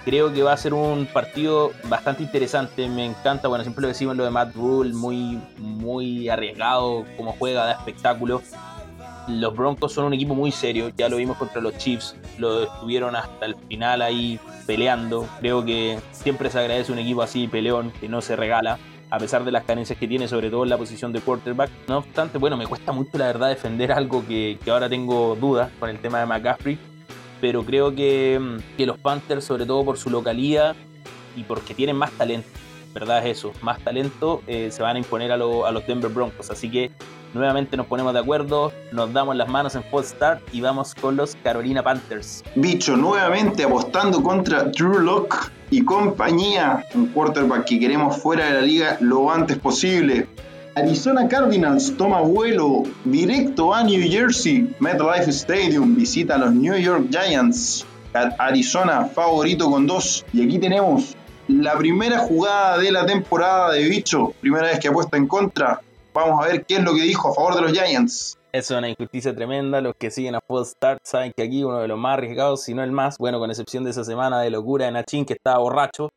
creo 0.08 0.32
que 0.32 0.42
va 0.42 0.54
a 0.54 0.58
ser 0.58 0.74
un 0.74 1.06
partido 1.06 1.74
bastante 1.90 2.24
interesante. 2.24 2.88
Me 2.88 3.04
encanta, 3.04 3.50
bueno, 3.50 3.66
siempre 3.66 3.82
lo 3.82 3.90
decimos 3.90 4.16
lo 4.16 4.24
de 4.24 4.30
Matt 4.30 4.56
Rule, 4.56 4.94
muy, 4.94 5.38
muy 5.58 6.30
arriesgado, 6.30 7.04
como 7.18 7.34
juega, 7.34 7.66
da 7.66 7.72
espectáculo. 7.74 8.42
Los 9.28 9.56
Broncos 9.56 9.94
son 9.94 10.06
un 10.06 10.14
equipo 10.14 10.36
muy 10.36 10.52
serio, 10.52 10.92
ya 10.96 11.10
lo 11.10 11.18
vimos 11.18 11.38
contra 11.38 11.62
los 11.62 11.78
Chiefs, 11.78 12.16
lo 12.38 12.64
estuvieron 12.64 13.16
hasta 13.16 13.46
el 13.46 13.56
final 13.56 14.02
ahí 14.02 14.40
peleando. 14.66 15.28
Creo 15.40 15.66
que 15.66 16.00
siempre 16.12 16.50
se 16.50 16.60
agradece 16.60 16.92
un 16.92 17.00
equipo 17.00 17.22
así, 17.22 17.48
peleón, 17.48 17.92
que 18.00 18.08
no 18.08 18.22
se 18.22 18.36
regala, 18.36 18.80
a 19.10 19.20
pesar 19.20 19.44
de 19.44 19.52
las 19.52 19.64
carencias 19.64 20.00
que 20.00 20.08
tiene, 20.08 20.28
sobre 20.28 20.50
todo 20.50 20.64
en 20.64 20.70
la 20.70 20.78
posición 20.78 21.12
de 21.12 21.22
quarterback. 21.22 21.70
No 21.88 21.98
obstante, 21.98 22.38
bueno, 22.38 22.58
me 22.58 22.68
cuesta 22.68 22.92
mucho 22.92 23.18
la 23.18 23.28
verdad 23.28 23.50
defender 23.50 23.92
algo 23.92 24.26
que, 24.26 24.58
que 24.64 24.72
ahora 24.72 24.88
tengo 24.88 25.36
dudas 25.36 25.70
con 25.80 25.90
el 25.90 26.00
tema 26.00 26.20
de 26.20 26.26
McCaffrey 26.26 26.78
pero 27.42 27.64
creo 27.64 27.94
que, 27.94 28.60
los 28.78 28.98
Panthers, 28.98 29.46
sobre 29.46 29.66
todo 29.66 29.86
por 29.86 29.98
su 29.98 30.10
localidad 30.10 30.76
y 31.36 31.44
porque 31.44 31.74
tienen 31.74 31.96
más 31.96 32.12
talento, 32.12 32.50
¿verdad? 32.94 33.26
Es 33.26 33.38
eso, 33.38 33.54
más 33.62 33.80
talento, 33.80 34.42
eh, 34.48 34.70
se 34.72 34.82
van 34.82 34.96
a 34.96 35.00
imponer 35.00 35.32
a, 35.32 35.38
los 35.38 35.88
Denver 35.88 36.12
Broncos. 36.12 36.50
Así 36.50 36.70
que 36.70 36.92
nuevamente 37.34 37.78
nos 37.78 37.88
ponemos 37.88 38.14
de 38.14 38.20
acuerdo, 38.20 38.72
nos 38.92 39.14
damos 39.14 39.36
las 39.36 39.48
manos 39.48 39.76
en 39.76 39.84
full 39.84 40.04
start 40.04 40.42
y 40.52 40.62
vamos 40.62 40.96
con 40.96 41.16
los 41.16 41.36
Carolina 41.44 41.84
Panthers. 41.84 42.44
Bicho, 42.56 42.96
nuevamente 42.96 43.64
apostando 43.64 44.22
contra 44.24 44.64
Drew 44.64 45.00
Locke 45.00 45.52
y 45.70 45.84
compañía, 45.84 46.86
un 46.96 47.08
quarterback 47.08 47.66
que 47.66 47.80
queremos 47.80 48.18
fuera 48.18 48.46
de 48.46 48.54
la 48.54 48.62
liga 48.62 48.98
lo 49.02 49.32
antes 49.32 49.58
posible. 49.58 50.28
Arizona 50.78 51.28
Cardinals 51.28 51.98
toma 51.98 52.22
vuelo 52.22 52.84
directo 53.04 53.74
a 53.74 53.84
New 53.84 54.08
Jersey. 54.12 54.76
MetLife 54.80 55.32
Stadium 55.32 55.96
visita 55.96 56.36
a 56.36 56.38
los 56.38 56.54
New 56.54 56.78
York 56.78 57.08
Giants. 57.10 57.84
Arizona 58.38 59.06
favorito 59.06 59.72
con 59.72 59.88
dos. 59.88 60.24
Y 60.34 60.44
aquí 60.44 60.60
tenemos 60.60 61.16
la 61.48 61.76
primera 61.78 62.20
jugada 62.20 62.78
de 62.78 62.92
la 62.92 63.08
temporada 63.08 63.72
de 63.72 63.90
Bicho. 63.90 64.34
Primera 64.40 64.68
vez 64.68 64.80
que 64.80 64.90
apuesta 64.90 65.18
en 65.18 65.28
contra. 65.28 65.82
Vamos 66.18 66.44
a 66.44 66.48
ver 66.48 66.66
qué 66.66 66.78
es 66.78 66.84
lo 66.84 66.96
que 66.96 67.04
dijo 67.04 67.30
a 67.30 67.34
favor 67.36 67.54
de 67.54 67.62
los 67.62 67.72
Giants. 67.74 68.40
Es 68.52 68.72
una 68.72 68.90
injusticia 68.90 69.36
tremenda. 69.36 69.82
Los 69.82 69.94
que 70.00 70.10
siguen 70.10 70.34
a 70.34 70.40
Full 70.42 70.64
Start 70.64 71.00
saben 71.04 71.32
que 71.38 71.44
aquí 71.44 71.64
uno 71.64 71.78
de 71.78 71.88
los 71.88 72.00
más 72.00 72.18
arriesgados, 72.18 72.64
si 72.64 72.74
no 72.74 72.84
el 72.84 72.92
más, 72.92 73.20
bueno, 73.20 73.38
con 73.38 73.52
excepción 73.52 73.84
de 73.84 73.92
esa 73.92 74.04
semana 74.04 74.42
de 74.42 74.50
locura 74.50 74.88
de 74.88 74.94
Nachin 74.94 75.26
que 75.26 75.34
estaba 75.34 75.60
borracho, 75.60 76.10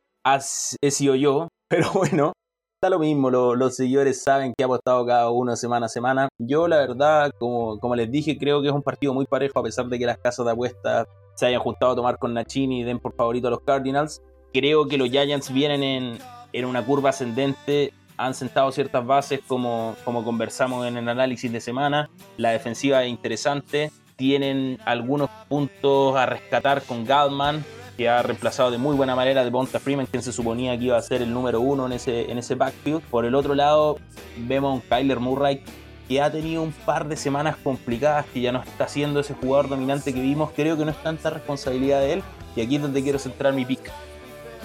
he 0.81 0.89
sido 0.89 1.13
yo. 1.13 1.49
Pero 1.69 1.91
bueno, 1.93 2.33
Da 2.81 2.89
lo 2.89 2.97
mismo, 2.97 3.29
los 3.29 3.75
seguidores 3.75 4.23
saben 4.23 4.55
que 4.57 4.63
ha 4.63 4.65
apostado 4.65 5.05
cada 5.05 5.29
uno 5.29 5.55
semana 5.55 5.85
a 5.85 5.89
semana. 5.89 6.29
Yo, 6.39 6.67
la 6.67 6.77
verdad, 6.77 7.31
como, 7.37 7.95
les 7.95 8.09
dije, 8.09 8.39
creo 8.39 8.59
que 8.63 8.69
es 8.69 8.73
un 8.73 8.81
partido 8.81 9.13
muy 9.13 9.27
parejo, 9.27 9.59
a 9.59 9.63
pesar 9.63 9.85
de 9.85 9.99
que 9.99 10.07
las 10.07 10.17
casas 10.17 10.47
de 10.47 10.51
apuestas 10.53 11.05
se 11.35 11.45
hayan 11.45 11.61
juntado 11.61 11.91
a 11.91 11.95
tomar 11.95 12.17
con 12.17 12.33
Nachini 12.33 12.79
y 12.79 12.83
den 12.83 12.97
por 12.97 13.13
favorito 13.13 13.49
a 13.49 13.51
los 13.51 13.61
Cardinals. 13.61 14.23
Creo 14.51 14.87
que 14.87 14.97
los 14.97 15.09
Giants 15.09 15.53
vienen 15.53 15.83
en, 15.83 16.17
en 16.53 16.65
una 16.65 16.83
curva 16.83 17.11
ascendente, 17.11 17.93
han 18.25 18.33
sentado 18.33 18.71
ciertas 18.71 19.05
bases, 19.05 19.39
como, 19.47 19.95
como 20.05 20.23
conversamos 20.23 20.85
en 20.85 20.97
el 20.97 21.09
análisis 21.09 21.51
de 21.51 21.59
semana. 21.59 22.09
La 22.37 22.51
defensiva 22.51 23.03
es 23.03 23.09
interesante, 23.09 23.91
tienen 24.15 24.77
algunos 24.85 25.29
puntos 25.49 26.15
a 26.15 26.27
rescatar 26.27 26.83
con 26.83 27.05
Galman, 27.05 27.65
que 27.97 28.07
ha 28.07 28.21
reemplazado 28.21 28.69
de 28.71 28.77
muy 28.77 28.95
buena 28.95 29.15
manera 29.15 29.43
de 29.43 29.49
Bonta 29.49 29.79
Freeman, 29.79 30.05
quien 30.05 30.21
se 30.21 30.31
suponía 30.31 30.77
que 30.77 30.85
iba 30.85 30.97
a 30.97 31.01
ser 31.01 31.21
el 31.21 31.33
número 31.33 31.61
uno 31.61 31.87
en 31.87 31.93
ese, 31.93 32.31
en 32.31 32.37
ese 32.37 32.55
backfield. 32.55 33.01
Por 33.03 33.25
el 33.25 33.33
otro 33.33 33.55
lado, 33.55 33.97
vemos 34.37 34.71
a 34.71 34.73
un 34.75 34.81
Kyler 34.81 35.19
Murray 35.19 35.63
que 36.07 36.21
ha 36.21 36.31
tenido 36.31 36.61
un 36.61 36.73
par 36.73 37.07
de 37.07 37.15
semanas 37.15 37.55
complicadas, 37.63 38.25
que 38.27 38.41
ya 38.41 38.51
no 38.51 38.61
está 38.61 38.87
siendo 38.87 39.19
ese 39.19 39.33
jugador 39.33 39.69
dominante 39.69 40.13
que 40.13 40.21
vimos. 40.21 40.51
Creo 40.55 40.77
que 40.77 40.85
no 40.85 40.91
es 40.91 41.01
tanta 41.01 41.29
responsabilidad 41.29 42.01
de 42.01 42.13
él. 42.13 42.23
Y 42.55 42.61
aquí 42.61 42.75
es 42.75 42.81
donde 42.81 43.01
quiero 43.01 43.17
centrar 43.17 43.53
mi 43.53 43.65
pick. 43.65 43.91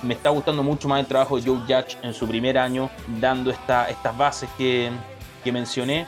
Me 0.06 0.14
está 0.14 0.30
gustando 0.30 0.62
mucho 0.62 0.88
más 0.88 1.00
el 1.00 1.06
trabajo 1.06 1.36
de 1.36 1.42
Joe 1.42 1.58
Judge 1.60 1.98
en 2.02 2.14
su 2.14 2.28
primer 2.28 2.56
año, 2.56 2.88
dando 3.20 3.50
esta, 3.50 3.90
estas 3.90 4.16
bases 4.16 4.48
que, 4.56 4.90
que 5.42 5.50
mencioné 5.50 6.06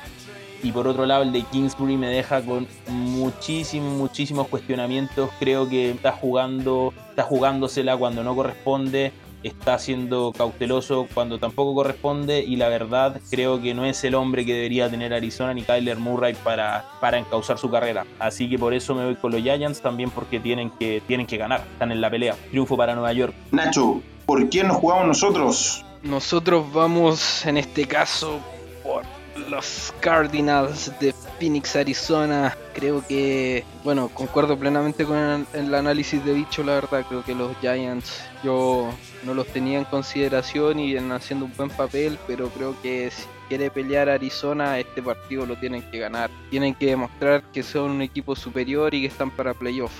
y 0.62 0.72
por 0.72 0.88
otro 0.88 1.06
lado 1.06 1.22
el 1.22 1.32
de 1.32 1.42
Kingsbury 1.42 1.96
me 1.96 2.08
deja 2.08 2.42
con 2.42 2.66
muchísimos, 2.88 3.92
muchísimos 3.92 4.48
cuestionamientos. 4.48 5.30
Creo 5.38 5.68
que 5.68 5.90
está 5.90 6.12
jugando, 6.12 6.92
está 7.10 7.22
jugándosela 7.22 7.96
cuando 7.96 8.24
no 8.24 8.34
corresponde. 8.34 9.12
Está 9.42 9.78
siendo 9.78 10.32
cauteloso 10.36 11.06
cuando 11.14 11.38
tampoco 11.38 11.74
corresponde 11.74 12.40
y 12.40 12.56
la 12.56 12.68
verdad 12.68 13.20
creo 13.30 13.60
que 13.60 13.74
no 13.74 13.84
es 13.84 14.02
el 14.04 14.14
hombre 14.14 14.44
que 14.44 14.54
debería 14.54 14.90
tener 14.90 15.12
Arizona 15.14 15.54
ni 15.54 15.62
Kyler 15.62 15.98
Murray 15.98 16.34
para, 16.34 16.84
para 17.00 17.18
encauzar 17.18 17.58
su 17.58 17.70
carrera. 17.70 18.04
Así 18.18 18.48
que 18.48 18.58
por 18.58 18.74
eso 18.74 18.94
me 18.94 19.04
voy 19.04 19.16
con 19.16 19.32
los 19.32 19.42
Giants, 19.42 19.80
también 19.80 20.10
porque 20.10 20.40
tienen 20.40 20.70
que, 20.70 21.02
tienen 21.06 21.26
que 21.26 21.36
ganar, 21.36 21.64
están 21.72 21.92
en 21.92 22.00
la 22.00 22.10
pelea. 22.10 22.36
Triunfo 22.50 22.76
para 22.76 22.94
Nueva 22.94 23.12
York. 23.12 23.34
Nacho, 23.52 24.00
¿por 24.26 24.48
quién 24.48 24.68
nos 24.68 24.76
jugamos 24.76 25.06
nosotros? 25.06 25.84
Nosotros 26.02 26.72
vamos 26.72 27.44
en 27.46 27.58
este 27.58 27.86
caso 27.86 28.38
por 28.82 29.17
los 29.48 29.92
Cardinals 30.00 30.92
de 31.00 31.12
Phoenix, 31.38 31.76
Arizona. 31.76 32.56
Creo 32.74 33.04
que, 33.06 33.64
bueno, 33.84 34.08
concuerdo 34.08 34.58
plenamente 34.58 35.04
con 35.04 35.46
el, 35.52 35.74
análisis 35.74 36.24
de 36.24 36.34
dicho, 36.34 36.62
la 36.62 36.74
verdad. 36.74 37.04
Creo 37.08 37.24
que 37.24 37.34
los 37.34 37.56
Giants 37.60 38.22
yo 38.44 38.90
no 39.24 39.34
los 39.34 39.46
tenía 39.48 39.78
en 39.78 39.84
consideración 39.84 40.78
y 40.78 40.96
en 40.96 41.10
haciendo 41.12 41.46
un 41.46 41.52
buen 41.56 41.70
papel, 41.70 42.18
pero 42.26 42.48
creo 42.50 42.80
que 42.82 43.10
si 43.10 43.24
quiere 43.48 43.70
pelear 43.70 44.08
Arizona, 44.08 44.78
este 44.78 45.02
partido 45.02 45.46
lo 45.46 45.56
tienen 45.56 45.82
que 45.90 45.98
ganar. 45.98 46.30
Tienen 46.50 46.74
que 46.74 46.86
demostrar 46.86 47.42
que 47.52 47.62
son 47.62 47.90
un 47.90 48.02
equipo 48.02 48.36
superior 48.36 48.94
y 48.94 49.02
que 49.02 49.08
están 49.08 49.30
para 49.30 49.54
playoff. 49.54 49.92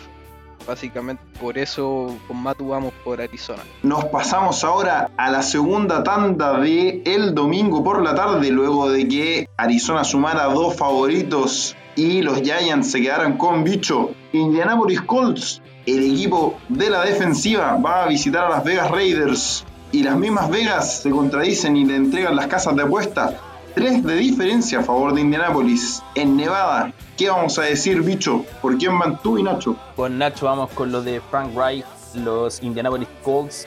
Básicamente 0.69 1.23
por 1.41 1.57
eso 1.57 2.15
con 2.29 2.43
Matu 2.43 2.69
vamos 2.69 2.93
por 3.03 3.23
Arizona. 3.23 3.63
Nos 3.83 4.05
pasamos 4.05 4.63
ahora 4.65 5.11
a 5.17 5.31
la 5.31 5.41
segunda 5.41 6.03
tanda 6.03 6.61
de 6.61 7.03
el 7.07 7.35
domingo 7.35 7.83
por 7.83 8.03
la 8.05 8.15
tarde, 8.15 8.51
luego 8.51 8.91
de 8.91 9.09
que 9.09 9.49
Arizona 9.57 10.05
sumara 10.05 10.45
dos 10.45 10.77
favoritos 10.77 11.75
y 11.97 12.21
los 12.21 12.43
Giants 12.43 12.91
se 12.91 13.01
quedaran 13.01 13.39
con 13.39 13.65
bicho. 13.65 14.11
Indianapolis 14.35 15.01
Colts, 15.01 15.63
el 15.87 16.13
equipo 16.13 16.59
de 16.69 16.91
la 16.91 17.03
defensiva, 17.03 17.79
va 17.79 18.05
a 18.05 18.09
visitar 18.09 18.45
a 18.45 18.51
las 18.51 18.65
Vegas 18.65 18.91
Raiders. 18.91 19.65
Y 19.91 20.03
las 20.03 20.19
mismas 20.19 20.51
Vegas 20.51 21.01
se 21.01 21.09
contradicen 21.09 21.79
y 21.79 21.87
le 21.87 21.97
entregan 21.97 22.37
las 22.37 22.47
casas 22.47 22.77
de 22.77 22.83
apuesta. 22.83 23.41
Tres 23.79 24.03
de 24.03 24.17
diferencia 24.17 24.81
a 24.81 24.83
favor 24.83 25.15
de 25.15 25.21
Indianapolis. 25.21 26.03
En 26.17 26.37
Nevada, 26.37 26.93
¿qué 27.17 27.31
vamos 27.31 27.61
a 27.61 27.63
decir, 27.63 28.03
bicho? 28.03 28.45
¿Por 28.61 28.77
quién 28.77 28.99
van 28.99 29.23
tú 29.23 29.39
y 29.39 29.45
Nacho? 29.45 29.77
Con 29.95 30.19
Nacho 30.19 30.47
vamos 30.47 30.71
con 30.71 30.91
lo 30.91 31.01
de 31.01 31.21
Frank 31.21 31.55
Reich, 31.55 31.85
los 32.13 32.61
Indianapolis 32.61 33.07
Colts. 33.23 33.67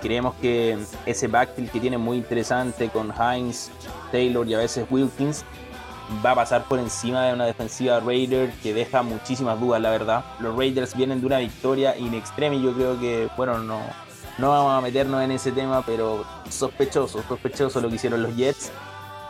Creemos 0.00 0.34
que 0.36 0.78
ese 1.04 1.28
backfield 1.28 1.70
que 1.70 1.78
tiene 1.78 1.98
muy 1.98 2.16
interesante 2.16 2.88
con 2.88 3.12
Hines, 3.12 3.70
Taylor 4.10 4.48
y 4.48 4.54
a 4.54 4.58
veces 4.60 4.86
Wilkins 4.88 5.44
va 6.24 6.30
a 6.30 6.36
pasar 6.36 6.64
por 6.64 6.78
encima 6.78 7.26
de 7.26 7.34
una 7.34 7.44
defensiva 7.44 8.00
Raider 8.00 8.50
que 8.62 8.72
deja 8.72 9.02
muchísimas 9.02 9.60
dudas, 9.60 9.82
la 9.82 9.90
verdad. 9.90 10.24
Los 10.40 10.56
Raiders 10.56 10.96
vienen 10.96 11.20
de 11.20 11.26
una 11.26 11.38
victoria 11.38 11.94
in 11.98 12.14
extreme 12.14 12.56
y 12.56 12.62
yo 12.62 12.72
creo 12.72 12.98
que, 12.98 13.28
bueno, 13.36 13.58
no, 13.58 13.78
no 14.38 14.48
vamos 14.48 14.72
a 14.72 14.80
meternos 14.80 15.22
en 15.22 15.32
ese 15.32 15.52
tema, 15.52 15.82
pero 15.84 16.24
sospechoso, 16.48 17.22
sospechoso 17.28 17.82
lo 17.82 17.90
que 17.90 17.96
hicieron 17.96 18.22
los 18.22 18.34
Jets. 18.34 18.72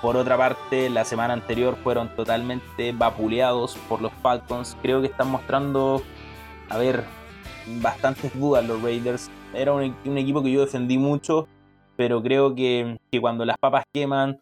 Por 0.02 0.16
otra 0.16 0.38
parte, 0.38 0.88
la 0.88 1.04
semana 1.04 1.34
anterior 1.34 1.76
fueron 1.82 2.08
totalmente 2.16 2.92
vapuleados 2.92 3.76
por 3.88 4.00
los 4.00 4.12
Falcons. 4.22 4.76
Creo 4.80 5.02
que 5.02 5.08
están 5.08 5.30
mostrando, 5.30 6.02
a 6.70 6.78
ver, 6.78 7.04
bastantes 7.82 8.38
dudas 8.38 8.66
los 8.66 8.80
Raiders. 8.82 9.30
Era 9.52 9.72
un, 9.72 9.82
equipo 10.16 10.42
que 10.42 10.52
yo 10.52 10.60
defendí 10.62 10.96
mucho, 10.96 11.48
pero 11.96 12.22
creo 12.22 12.54
que, 12.54 12.98
que 13.12 13.20
cuando 13.20 13.44
las 13.44 13.58
papas 13.58 13.84
queman, 13.92 14.40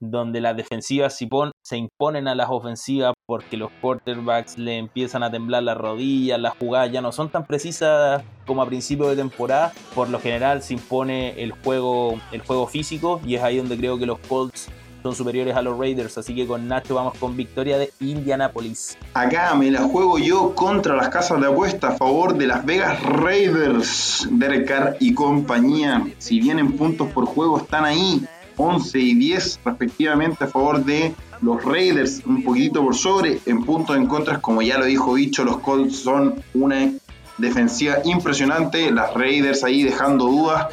donde 0.00 0.40
las 0.40 0.56
defensivas 0.56 1.18
se 1.62 1.76
imponen 1.76 2.28
a 2.28 2.34
las 2.34 2.48
ofensivas 2.50 3.14
porque 3.26 3.56
los 3.56 3.70
quarterbacks 3.80 4.58
le 4.58 4.78
empiezan 4.78 5.22
a 5.22 5.30
temblar 5.30 5.62
las 5.62 5.76
rodillas, 5.76 6.40
las 6.40 6.56
jugadas 6.56 6.92
ya 6.92 7.00
no 7.00 7.12
son 7.12 7.30
tan 7.30 7.46
precisas 7.46 8.22
como 8.46 8.62
a 8.62 8.66
principio 8.66 9.08
de 9.08 9.16
temporada, 9.16 9.72
por 9.94 10.08
lo 10.08 10.18
general 10.18 10.62
se 10.62 10.74
impone 10.74 11.42
el 11.42 11.52
juego, 11.52 12.18
el 12.32 12.42
juego 12.42 12.66
físico 12.66 13.20
y 13.24 13.36
es 13.36 13.42
ahí 13.42 13.58
donde 13.58 13.76
creo 13.76 13.98
que 13.98 14.06
los 14.06 14.18
Colts 14.20 14.70
son 15.04 15.14
superiores 15.14 15.54
a 15.54 15.60
los 15.60 15.78
Raiders, 15.78 16.16
así 16.16 16.34
que 16.34 16.46
con 16.46 16.66
Nacho 16.66 16.94
vamos 16.94 17.18
con 17.18 17.36
victoria 17.36 17.76
de 17.76 17.92
Indianapolis. 18.00 18.96
Acá 19.12 19.54
me 19.54 19.70
la 19.70 19.82
juego 19.82 20.18
yo 20.18 20.54
contra 20.54 20.96
las 20.96 21.10
casas 21.10 21.42
de 21.42 21.46
apuesta 21.46 21.88
a 21.88 21.92
favor 21.92 22.38
de 22.38 22.46
las 22.46 22.64
Vegas 22.64 23.02
Raiders, 23.02 24.26
Derek 24.30 24.66
Carr 24.66 24.96
y 25.00 25.12
compañía. 25.12 26.02
Si 26.16 26.40
bien 26.40 26.58
en 26.58 26.72
puntos 26.72 27.08
por 27.10 27.26
juego 27.26 27.58
están 27.58 27.84
ahí, 27.84 28.26
11 28.56 28.98
y 28.98 29.14
10 29.14 29.60
respectivamente 29.62 30.44
a 30.44 30.46
favor 30.46 30.82
de 30.82 31.14
los 31.42 31.62
Raiders, 31.62 32.22
un 32.24 32.42
poquito 32.42 32.82
por 32.82 32.96
sobre. 32.96 33.40
En 33.44 33.62
puntos 33.62 33.98
en 33.98 34.06
contra, 34.06 34.40
como 34.40 34.62
ya 34.62 34.78
lo 34.78 34.86
dijo 34.86 35.12
Bicho, 35.12 35.44
los 35.44 35.58
Colts 35.58 35.96
son 35.96 36.42
una 36.54 36.90
defensiva 37.36 37.98
impresionante. 38.06 38.90
Las 38.90 39.12
Raiders 39.12 39.64
ahí 39.64 39.82
dejando 39.82 40.24
dudas. 40.28 40.68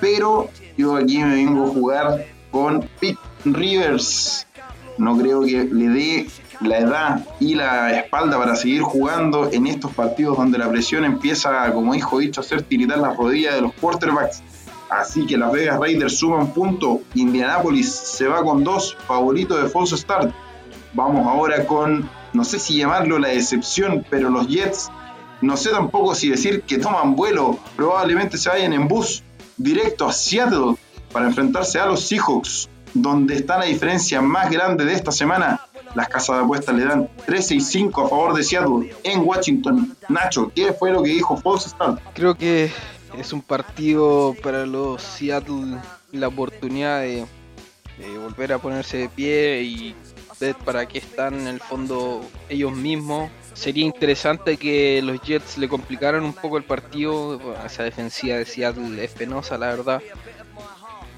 Pero 0.00 0.50
yo 0.76 0.94
aquí 0.94 1.18
me 1.18 1.34
vengo 1.34 1.64
a 1.64 1.68
jugar 1.68 2.26
con 2.52 2.88
Pete 3.00 3.18
Rivers. 3.44 4.46
No 4.98 5.16
creo 5.16 5.42
que 5.42 5.64
le 5.64 5.88
dé 5.88 6.26
la 6.60 6.78
edad 6.78 7.26
y 7.40 7.54
la 7.54 7.98
espalda 7.98 8.38
para 8.38 8.56
seguir 8.56 8.82
jugando 8.82 9.50
en 9.50 9.66
estos 9.66 9.92
partidos 9.92 10.36
donde 10.36 10.58
la 10.58 10.70
presión 10.70 11.04
empieza, 11.04 11.72
como 11.72 11.94
dijo 11.94 12.18
Dicho, 12.18 12.40
a 12.40 12.44
hacer 12.44 12.62
tiritar 12.62 12.98
las 12.98 13.16
rodillas 13.16 13.54
de 13.54 13.62
los 13.62 13.72
quarterbacks. 13.74 14.42
Así 14.90 15.24
que 15.26 15.38
Las 15.38 15.50
Vegas 15.52 15.80
Raiders 15.80 16.18
suman 16.18 16.52
punto. 16.52 17.00
Indianapolis 17.14 17.90
se 17.90 18.28
va 18.28 18.44
con 18.44 18.62
dos 18.62 18.96
favoritos 19.06 19.62
de 19.62 19.68
false 19.70 19.96
start. 19.96 20.34
Vamos 20.92 21.26
ahora 21.26 21.64
con, 21.66 22.08
no 22.34 22.44
sé 22.44 22.58
si 22.58 22.76
llamarlo 22.76 23.18
la 23.18 23.28
decepción, 23.28 24.04
pero 24.10 24.28
los 24.28 24.46
Jets, 24.48 24.90
no 25.40 25.56
sé 25.56 25.70
tampoco 25.70 26.14
si 26.14 26.28
decir 26.28 26.62
que 26.62 26.76
toman 26.76 27.16
vuelo. 27.16 27.58
Probablemente 27.74 28.36
se 28.36 28.50
vayan 28.50 28.74
en 28.74 28.86
bus 28.86 29.22
directo 29.56 30.06
a 30.06 30.12
Seattle 30.12 30.76
para 31.10 31.26
enfrentarse 31.26 31.80
a 31.80 31.86
los 31.86 32.06
Seahawks, 32.06 32.68
donde 32.94 33.34
está 33.34 33.58
la 33.58 33.64
diferencia 33.64 34.20
más 34.20 34.50
grande 34.50 34.84
de 34.84 34.94
esta 34.94 35.12
semana. 35.12 35.60
Las 35.94 36.08
casas 36.08 36.36
de 36.36 36.44
apuestas 36.44 36.74
le 36.74 36.84
dan 36.84 37.08
13 37.26 37.56
y 37.56 37.60
5 37.60 38.04
a 38.04 38.08
favor 38.08 38.34
de 38.34 38.42
Seattle 38.42 38.94
en 39.02 39.20
Washington. 39.20 39.96
Nacho, 40.08 40.50
¿qué 40.54 40.72
fue 40.72 40.90
lo 40.90 41.02
que 41.02 41.10
dijo 41.10 41.36
False 41.36 41.68
Start? 41.68 42.00
Creo 42.14 42.34
que 42.34 42.70
es 43.18 43.32
un 43.32 43.42
partido 43.42 44.34
para 44.42 44.64
los 44.64 45.02
Seattle 45.02 45.78
la 46.12 46.28
oportunidad 46.28 47.00
de, 47.00 47.26
de, 47.98 48.18
volver 48.18 48.52
a 48.52 48.58
ponerse 48.58 48.98
de 48.98 49.08
pie 49.08 49.62
y 49.62 49.94
ver 50.40 50.54
para 50.56 50.86
qué 50.86 50.98
están 50.98 51.40
en 51.40 51.46
el 51.46 51.60
fondo 51.60 52.22
ellos 52.48 52.72
mismos. 52.72 53.30
Sería 53.52 53.84
interesante 53.84 54.56
que 54.56 55.00
los 55.02 55.20
Jets 55.20 55.58
le 55.58 55.68
complicaran 55.68 56.24
un 56.24 56.32
poco 56.32 56.56
el 56.56 56.64
partido. 56.64 57.38
Esa 57.64 57.82
defensiva 57.82 58.36
de 58.36 58.46
Seattle 58.46 59.04
es 59.04 59.12
penosa, 59.12 59.58
la 59.58 59.66
verdad. 59.66 60.02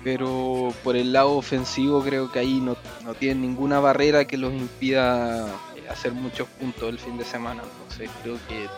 Pero 0.05 0.73
por 0.85 0.97
el 0.97 1.13
lado 1.13 1.33
ofensivo 1.33 2.03
creo 2.03 2.31
que 2.31 2.39
ahí 2.39 2.61
no, 2.61 2.77
no 3.05 3.15
tienen 3.15 3.41
ninguna 3.41 3.81
barrera 3.81 4.27
que 4.27 4.37
los 4.37 4.53
impida 4.53 5.49
hacer 5.91 6.13
muchos 6.13 6.47
puntos 6.49 6.89
el 6.89 6.99
fin 6.99 7.17
de 7.19 7.25
semana. 7.25 7.63
Entonces 7.63 8.11
creo 8.23 8.37
que 8.49 8.69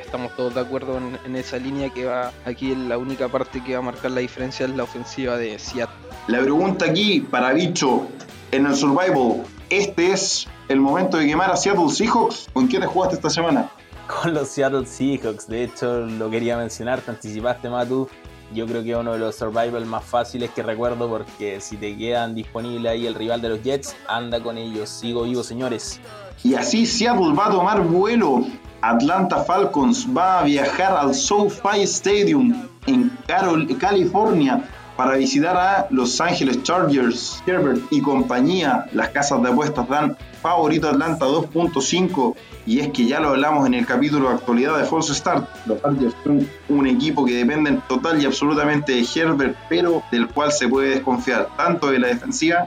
estamos 0.00 0.34
todos 0.36 0.54
de 0.54 0.60
acuerdo 0.60 0.98
en, 0.98 1.18
en, 1.24 1.36
esa 1.36 1.58
línea 1.58 1.90
que 1.90 2.06
va 2.06 2.32
aquí 2.44 2.74
la 2.74 2.98
única 2.98 3.28
parte 3.28 3.62
que 3.62 3.74
va 3.74 3.78
a 3.78 3.82
marcar 3.82 4.10
la 4.10 4.20
diferencia 4.20 4.66
es 4.66 4.74
la 4.74 4.82
ofensiva 4.82 5.36
de 5.36 5.58
Seattle. 5.58 5.94
La 6.26 6.40
pregunta 6.40 6.86
aquí 6.86 7.20
para 7.20 7.52
Bicho 7.52 8.08
en 8.50 8.66
el 8.66 8.74
Survival, 8.74 9.44
¿este 9.70 10.12
es 10.12 10.46
el 10.68 10.80
momento 10.80 11.18
de 11.18 11.26
quemar 11.26 11.50
a 11.50 11.56
Seattle 11.56 11.88
Seahawks? 11.88 12.48
¿Con 12.52 12.66
quién 12.66 12.82
te 12.82 12.88
jugaste 12.88 13.16
esta 13.16 13.30
semana? 13.30 13.70
Con 14.22 14.34
los 14.34 14.48
Seattle 14.48 14.86
Seahawks, 14.86 15.48
de 15.48 15.64
hecho 15.64 16.00
lo 16.00 16.30
quería 16.30 16.56
mencionar, 16.56 17.00
te 17.00 17.10
anticipaste 17.10 17.68
Matu. 17.68 18.08
Yo 18.52 18.66
creo 18.66 18.82
que 18.82 18.92
es 18.92 18.96
uno 18.96 19.12
de 19.12 19.18
los 19.18 19.34
survival 19.34 19.86
más 19.86 20.04
fáciles 20.04 20.50
que 20.50 20.62
recuerdo 20.62 21.08
porque 21.08 21.60
si 21.60 21.76
te 21.76 21.96
quedan 21.96 22.34
disponibles 22.34 22.92
ahí 22.92 23.06
el 23.06 23.14
rival 23.14 23.40
de 23.40 23.48
los 23.48 23.62
Jets, 23.62 23.96
anda 24.08 24.40
con 24.40 24.58
ellos. 24.58 24.88
Sigo 24.88 25.22
vivo, 25.22 25.42
señores. 25.42 26.00
Y 26.42 26.54
así 26.54 26.86
Seattle 26.86 27.34
va 27.34 27.46
a 27.46 27.50
tomar 27.50 27.82
vuelo 27.82 28.44
Atlanta 28.84 29.42
Falcons 29.44 30.06
va 30.14 30.40
a 30.40 30.44
viajar 30.44 30.94
al 30.94 31.14
SoFi 31.14 31.84
Stadium 31.84 32.68
en 32.86 33.08
Carol, 33.26 33.66
California 33.78 34.62
para 34.96 35.16
visitar 35.16 35.56
a 35.56 35.86
Los 35.90 36.20
Angeles 36.20 36.62
Chargers. 36.62 37.42
Herbert 37.46 37.80
y 37.90 38.00
compañía, 38.00 38.86
las 38.92 39.10
casas 39.10 39.42
de 39.42 39.48
apuestas 39.48 39.88
dan 39.88 40.16
favorito 40.40 40.88
Atlanta 40.88 41.26
2.5 41.26 42.34
y 42.66 42.80
es 42.80 42.88
que 42.88 43.06
ya 43.06 43.20
lo 43.20 43.30
hablamos 43.30 43.66
en 43.66 43.74
el 43.74 43.86
capítulo 43.86 44.28
de 44.28 44.34
actualidad 44.34 44.78
de 44.78 44.84
False 44.84 45.14
Start. 45.14 45.48
Los 45.66 45.80
Chargers 45.82 46.14
son 46.22 46.48
un 46.68 46.86
equipo 46.86 47.24
que 47.24 47.34
dependen 47.34 47.82
total 47.88 48.22
y 48.22 48.26
absolutamente 48.26 48.92
de 48.92 49.06
Herbert, 49.14 49.56
pero 49.68 50.02
del 50.10 50.28
cual 50.28 50.52
se 50.52 50.68
puede 50.68 50.90
desconfiar 50.90 51.48
tanto 51.56 51.90
de 51.90 51.98
la 51.98 52.08
defensiva 52.08 52.66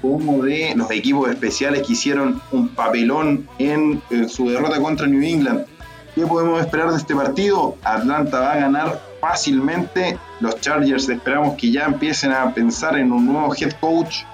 como 0.00 0.44
de 0.44 0.74
los 0.76 0.90
equipos 0.90 1.28
especiales 1.28 1.86
que 1.86 1.92
hicieron 1.92 2.40
un 2.52 2.68
papelón 2.68 3.48
en, 3.58 4.00
en 4.10 4.28
su 4.28 4.48
derrota 4.48 4.80
contra 4.80 5.06
New 5.06 5.22
England. 5.22 5.66
¿Qué 6.14 6.26
podemos 6.26 6.60
esperar 6.60 6.90
de 6.90 6.96
este 6.96 7.14
partido? 7.14 7.76
Atlanta 7.84 8.40
va 8.40 8.52
a 8.52 8.56
ganar 8.56 9.07
fácilmente. 9.20 10.18
Los 10.40 10.60
Chargers 10.60 11.08
esperamos 11.08 11.56
que 11.56 11.70
ya 11.70 11.84
empiecen 11.84 12.32
a 12.32 12.52
pensar 12.54 12.98
en 12.98 13.12
un 13.12 13.26
nuevo 13.26 13.54
head 13.54 13.72
coach. 13.80 14.24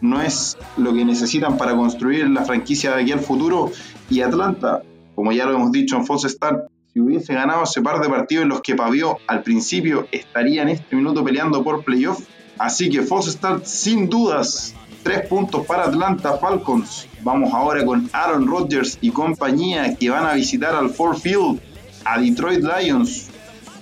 No 0.00 0.20
es 0.20 0.56
lo 0.76 0.92
que 0.92 1.04
necesitan 1.04 1.56
para 1.56 1.74
construir 1.74 2.28
la 2.28 2.44
franquicia 2.44 2.94
de 2.94 3.02
aquí 3.02 3.12
al 3.12 3.20
futuro. 3.20 3.70
Y 4.10 4.20
Atlanta, 4.20 4.82
como 5.14 5.32
ya 5.32 5.46
lo 5.46 5.54
hemos 5.54 5.72
dicho 5.72 5.96
en 5.96 6.06
False 6.06 6.28
Start, 6.28 6.66
si 6.92 7.00
hubiese 7.00 7.34
ganado 7.34 7.64
ese 7.64 7.82
par 7.82 8.00
de 8.00 8.08
partidos 8.08 8.44
en 8.44 8.50
los 8.50 8.60
que 8.60 8.74
pavió 8.74 9.18
al 9.26 9.42
principio, 9.42 10.06
estaría 10.12 10.62
en 10.62 10.68
este 10.68 10.94
minuto 10.94 11.24
peleando 11.24 11.64
por 11.64 11.84
playoff. 11.84 12.20
Así 12.58 12.88
que 12.88 13.02
False 13.02 13.32
Start 13.32 13.64
sin 13.64 14.08
dudas. 14.08 14.74
Tres 15.02 15.26
puntos 15.26 15.66
para 15.66 15.84
Atlanta 15.84 16.38
Falcons. 16.38 17.08
Vamos 17.22 17.52
ahora 17.52 17.84
con 17.84 18.08
Aaron 18.12 18.46
Rodgers 18.46 18.98
y 19.00 19.10
compañía 19.10 19.96
que 19.96 20.08
van 20.08 20.26
a 20.26 20.34
visitar 20.34 20.74
al 20.74 20.90
Ford 20.90 21.18
Field 21.18 21.60
a 22.04 22.20
Detroit 22.20 22.62
Lions. 22.62 23.30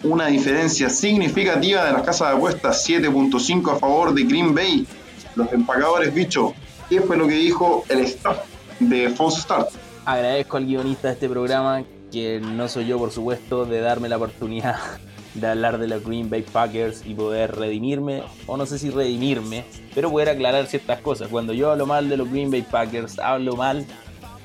Una 0.05 0.27
diferencia 0.27 0.91
significativa 0.91 1.85
de 1.85 1.93
las 1.93 2.03
casas 2.03 2.31
de 2.31 2.37
apuestas, 2.37 2.89
7.5 2.89 3.73
a 3.73 3.79
favor 3.79 4.13
de 4.13 4.25
Green 4.25 4.53
Bay. 4.53 4.85
Los 5.37 5.53
empacadores, 5.53 6.13
bicho. 6.13 6.55
¿Qué 6.89 7.01
fue 7.01 7.17
lo 7.17 7.29
que 7.29 7.35
dijo 7.35 7.85
el 7.89 8.01
staff 8.01 8.39
de 8.81 9.11
False 9.11 9.43
Start? 9.43 9.71
Agradezco 10.05 10.57
al 10.57 10.67
guionista 10.67 11.07
de 11.09 11.15
este 11.15 11.29
programa, 11.29 11.85
que 12.11 12.41
no 12.41 12.69
soy 12.69 12.87
yo, 12.87 12.99
por 12.99 13.13
supuesto, 13.13 13.65
de 13.65 13.81
darme 13.81 14.09
la 14.09 14.17
oportunidad 14.17 14.77
de 15.35 15.47
hablar 15.47 15.79
de 15.79 15.87
los 15.87 16.05
Green 16.05 16.29
Bay 16.29 16.43
Packers 16.43 17.07
y 17.07 17.15
poder 17.15 17.55
redimirme, 17.55 18.25
o 18.47 18.57
no 18.57 18.67
sé 18.67 18.81
si 18.81 18.91
redimirme, 18.91 19.65
pero 19.95 20.11
poder 20.11 20.31
aclarar 20.31 20.67
ciertas 20.67 21.01
cosas. 21.01 21.29
Cuando 21.29 21.53
yo 21.53 21.71
hablo 21.71 21.87
mal 21.87 22.09
de 22.09 22.17
los 22.17 22.29
Green 22.29 22.51
Bay 22.51 22.63
Packers, 22.63 23.21
hablo 23.21 23.55
mal 23.55 23.87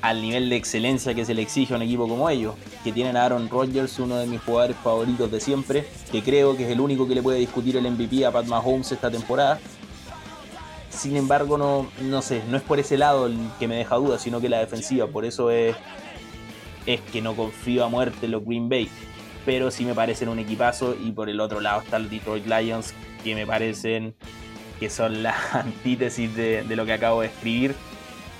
al 0.01 0.22
nivel 0.22 0.50
de 0.50 0.56
excelencia 0.56 1.13
que 1.13 1.25
se 1.25 1.34
le 1.34 1.42
exige 1.42 1.74
a 1.74 1.77
un 1.77 1.84
equipo 1.84 2.08
como 2.08 2.30
ellos, 2.30 2.56
que 2.84 2.92
tienen 2.92 3.18
a 3.18 3.25
Aaron 3.25 3.50
Rodgers, 3.50 3.98
uno 4.00 4.18
de 4.18 4.27
mis 4.27 4.42
jugadores 4.42 4.77
favoritos 4.77 5.32
de 5.32 5.39
siempre, 5.39 5.86
que 6.12 6.22
creo 6.22 6.56
que 6.56 6.66
es 6.66 6.70
el 6.70 6.80
único 6.80 7.08
que 7.08 7.16
le 7.16 7.22
puede 7.22 7.39
discutir 7.39 7.77
el 7.77 7.89
MVP 7.89 8.25
a 8.25 8.32
Pat 8.32 8.46
Mahomes 8.46 8.92
esta 8.92 9.10
temporada. 9.10 9.60
Sin 10.89 11.16
embargo, 11.16 11.58
no, 11.58 11.88
no 12.01 12.22
sé, 12.22 12.42
no 12.50 12.58
es 12.58 12.63
por 12.63 12.80
ese 12.80 12.98
lado 12.98 13.27
el 13.27 13.38
que 13.60 13.68
me 13.68 13.75
deja 13.75 13.96
duda, 13.96 14.18
sino 14.20 14.42
que 14.42 14.50
la 14.50 14.60
defensiva, 14.60 15.08
por 15.08 15.25
eso 15.25 15.51
es, 15.51 15.75
es 16.86 17.01
que 17.01 17.22
no 17.22 17.36
confío 17.36 17.84
a 17.84 17.89
muerte 17.89 18.25
en 18.25 18.32
los 18.32 18.44
Green 18.44 18.70
Bay 18.70 18.89
pero 19.48 19.72
sí 19.72 19.86
me 19.86 19.96
parecen 19.96 20.27
un 20.27 20.39
equipazo. 20.39 20.94
Y 21.01 21.13
por 21.13 21.30
el 21.30 21.39
otro 21.39 21.62
lado 21.62 21.82
están 21.82 22.04
los 22.04 22.12
Detroit 22.12 22.46
Lions, 22.46 22.94
que 23.24 23.34
me 23.34 23.48
parecen 23.48 24.13
que 24.77 24.89
son 24.89 25.24
la 25.24 25.36
antítesis 25.54 26.36
de, 26.36 26.66
lo 26.75 26.86
que 26.86 26.92
acabo 26.92 27.22
de 27.22 27.27
escribir. 27.27 27.74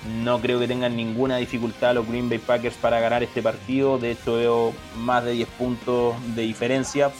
No 0.08 0.40
creo 0.40 0.58
que 0.58 0.66
tengan 0.66 0.96
ninguna 0.96 1.36
dificultad 1.36 1.94
los 1.94 2.08
Green 2.08 2.28
Bay 2.28 2.38
Packers 2.38 2.76
para 2.76 3.00
ganar 3.00 3.22
este 3.22 3.42
partido. 3.42 3.98
De 3.98 4.12
hecho, 4.12 4.36
veo 4.36 4.72
más 4.96 5.24
de 5.24 5.32
10 5.32 5.48
puntos 5.50 6.14
de 6.34 6.42
diferencia. 6.42 7.10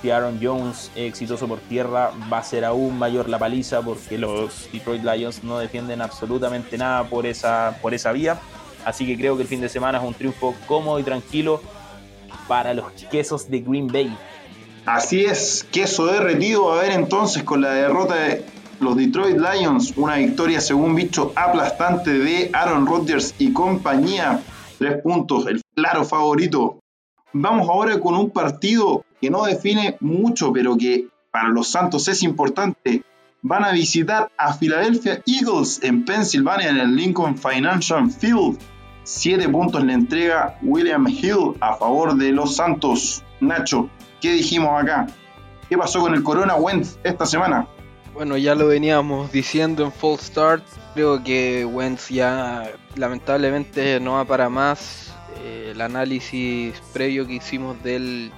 Si 0.00 0.10
Aaron 0.10 0.40
Jones 0.42 0.90
es 0.96 1.08
exitoso 1.08 1.46
por 1.46 1.60
tierra, 1.60 2.10
va 2.32 2.38
a 2.38 2.42
ser 2.42 2.64
aún 2.64 2.98
mayor 2.98 3.28
la 3.28 3.38
paliza 3.38 3.82
porque 3.82 4.18
los 4.18 4.68
Detroit 4.72 5.04
Lions 5.04 5.44
no 5.44 5.58
defienden 5.58 6.02
absolutamente 6.02 6.76
nada 6.76 7.04
por 7.04 7.24
esa, 7.24 7.78
por 7.80 7.94
esa 7.94 8.10
vía. 8.10 8.40
Así 8.84 9.06
que 9.06 9.16
creo 9.16 9.36
que 9.36 9.42
el 9.42 9.48
fin 9.48 9.60
de 9.60 9.68
semana 9.68 9.98
es 9.98 10.04
un 10.04 10.14
triunfo 10.14 10.56
cómodo 10.66 10.98
y 10.98 11.04
tranquilo 11.04 11.62
para 12.48 12.74
los 12.74 12.90
quesos 13.10 13.48
de 13.48 13.60
Green 13.60 13.86
Bay. 13.86 14.16
Así 14.86 15.24
es, 15.24 15.64
queso 15.70 16.06
derretido. 16.06 16.72
A 16.72 16.82
ver 16.82 16.90
entonces 16.90 17.44
con 17.44 17.60
la 17.60 17.70
derrota 17.70 18.16
de 18.16 18.44
los 18.82 18.96
Detroit 18.96 19.38
Lions, 19.38 19.94
una 19.96 20.16
victoria 20.16 20.60
según 20.60 20.94
bicho 20.94 21.32
aplastante 21.36 22.18
de 22.18 22.50
Aaron 22.52 22.86
Rodgers 22.86 23.34
y 23.38 23.52
compañía. 23.52 24.42
Tres 24.78 25.00
puntos, 25.02 25.46
el 25.46 25.62
claro 25.74 26.04
favorito. 26.04 26.80
Vamos 27.32 27.68
ahora 27.68 27.98
con 28.00 28.14
un 28.14 28.30
partido 28.30 29.04
que 29.20 29.30
no 29.30 29.44
define 29.44 29.96
mucho, 30.00 30.52
pero 30.52 30.76
que 30.76 31.06
para 31.30 31.48
los 31.48 31.68
Santos 31.68 32.08
es 32.08 32.22
importante. 32.22 33.04
Van 33.42 33.64
a 33.64 33.72
visitar 33.72 34.30
a 34.36 34.52
Philadelphia 34.52 35.22
Eagles 35.26 35.80
en 35.82 36.04
Pensilvania 36.04 36.70
en 36.70 36.78
el 36.78 36.94
Lincoln 36.94 37.38
Financial 37.38 38.10
Field. 38.10 38.58
Siete 39.04 39.48
puntos 39.48 39.84
le 39.84 39.92
entrega 39.94 40.58
William 40.62 41.06
Hill 41.08 41.54
a 41.60 41.74
favor 41.74 42.16
de 42.16 42.32
los 42.32 42.56
Santos. 42.56 43.22
Nacho, 43.40 43.88
¿qué 44.20 44.32
dijimos 44.32 44.80
acá? 44.80 45.06
¿Qué 45.68 45.78
pasó 45.78 46.00
con 46.00 46.14
el 46.14 46.22
Corona 46.22 46.54
Wentz 46.54 46.98
esta 47.02 47.24
semana? 47.26 47.66
Bueno, 48.14 48.36
ya 48.36 48.54
lo 48.54 48.66
veníamos 48.66 49.32
diciendo 49.32 49.84
en 49.84 49.92
Full 49.92 50.18
Start. 50.18 50.64
Creo 50.94 51.22
que 51.24 51.64
Wentz 51.64 52.10
ya 52.10 52.70
lamentablemente 52.94 53.98
no 54.00 54.12
va 54.12 54.24
para 54.24 54.50
más. 54.50 55.14
Eh, 55.42 55.70
el 55.72 55.80
análisis 55.80 56.78
previo 56.92 57.26
que 57.26 57.34
hicimos 57.34 57.82
de 57.82 57.96
él 57.96 58.32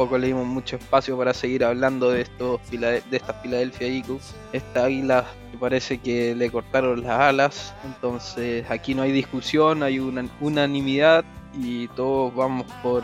poco 0.00 0.16
le 0.16 0.28
dimos 0.28 0.46
mucho 0.46 0.76
espacio 0.76 1.18
para 1.18 1.34
seguir 1.34 1.62
hablando 1.62 2.10
de 2.10 2.22
estos 2.22 2.58
de 2.70 3.02
estas 3.10 3.36
Philadelphia 3.42 3.86
Eagles. 3.86 4.34
Esta 4.50 4.84
águila 4.84 5.26
me 5.52 5.58
parece 5.58 5.98
que 5.98 6.34
le 6.34 6.50
cortaron 6.50 7.02
las 7.02 7.20
alas, 7.20 7.74
entonces 7.84 8.64
aquí 8.70 8.94
no 8.94 9.02
hay 9.02 9.12
discusión, 9.12 9.82
hay 9.82 9.98
una 9.98 10.26
unanimidad 10.40 11.22
y 11.52 11.88
todos 11.88 12.34
vamos 12.34 12.64
por, 12.82 13.02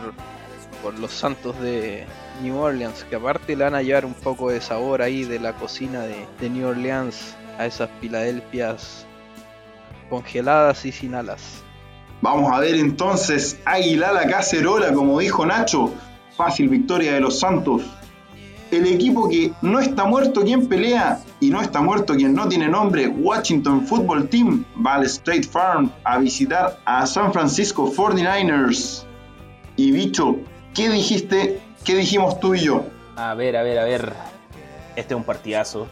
por 0.82 0.98
los 0.98 1.12
Santos 1.12 1.58
de 1.60 2.04
New 2.42 2.56
Orleans, 2.56 3.04
que 3.08 3.16
aparte 3.16 3.56
le 3.56 3.64
van 3.64 3.74
a 3.74 3.82
llevar 3.82 4.04
un 4.04 4.14
poco 4.14 4.50
de 4.50 4.60
sabor 4.60 5.02
ahí 5.02 5.24
de 5.24 5.38
la 5.38 5.52
cocina 5.54 6.02
de, 6.02 6.26
de 6.40 6.50
New 6.50 6.68
Orleans 6.68 7.34
a 7.58 7.66
esas 7.66 7.90
Filadelfias 8.00 9.06
congeladas 10.08 10.84
y 10.84 10.92
sin 10.92 11.14
alas. 11.14 11.62
Vamos 12.22 12.52
a 12.52 12.60
ver 12.60 12.76
entonces 12.76 13.58
Águila 13.64 14.12
la 14.12 14.26
cacerola, 14.26 14.92
como 14.92 15.18
dijo 15.18 15.44
Nacho 15.44 15.92
fácil 16.36 16.68
victoria 16.68 17.14
de 17.14 17.20
los 17.20 17.40
Santos. 17.40 17.82
El 18.70 18.86
equipo 18.86 19.28
que 19.28 19.52
no 19.62 19.78
está 19.78 20.04
muerto 20.04 20.42
quien 20.42 20.68
pelea 20.68 21.20
y 21.40 21.50
no 21.50 21.60
está 21.62 21.80
muerto 21.80 22.14
quien 22.14 22.34
no 22.34 22.48
tiene 22.48 22.68
nombre, 22.68 23.06
Washington 23.06 23.86
Football 23.86 24.28
Team, 24.28 24.64
va 24.84 24.94
al 24.94 25.04
State 25.04 25.44
Farm 25.44 25.90
a 26.04 26.18
visitar 26.18 26.78
a 26.84 27.06
San 27.06 27.32
Francisco 27.32 27.90
49ers. 27.92 29.04
Y 29.76 29.92
bicho, 29.92 30.36
¿qué 30.76 30.88
dijiste? 30.90 31.60
¿Qué 31.84 31.94
dijimos 31.94 32.38
tú 32.38 32.54
y 32.54 32.60
yo? 32.60 32.84
A 33.16 33.34
ver, 33.34 33.56
a 33.56 33.62
ver, 33.62 33.78
a 33.78 33.84
ver. 33.84 34.12
Este 34.94 35.14
es 35.14 35.18
un 35.18 35.24
partidazo. 35.24 35.88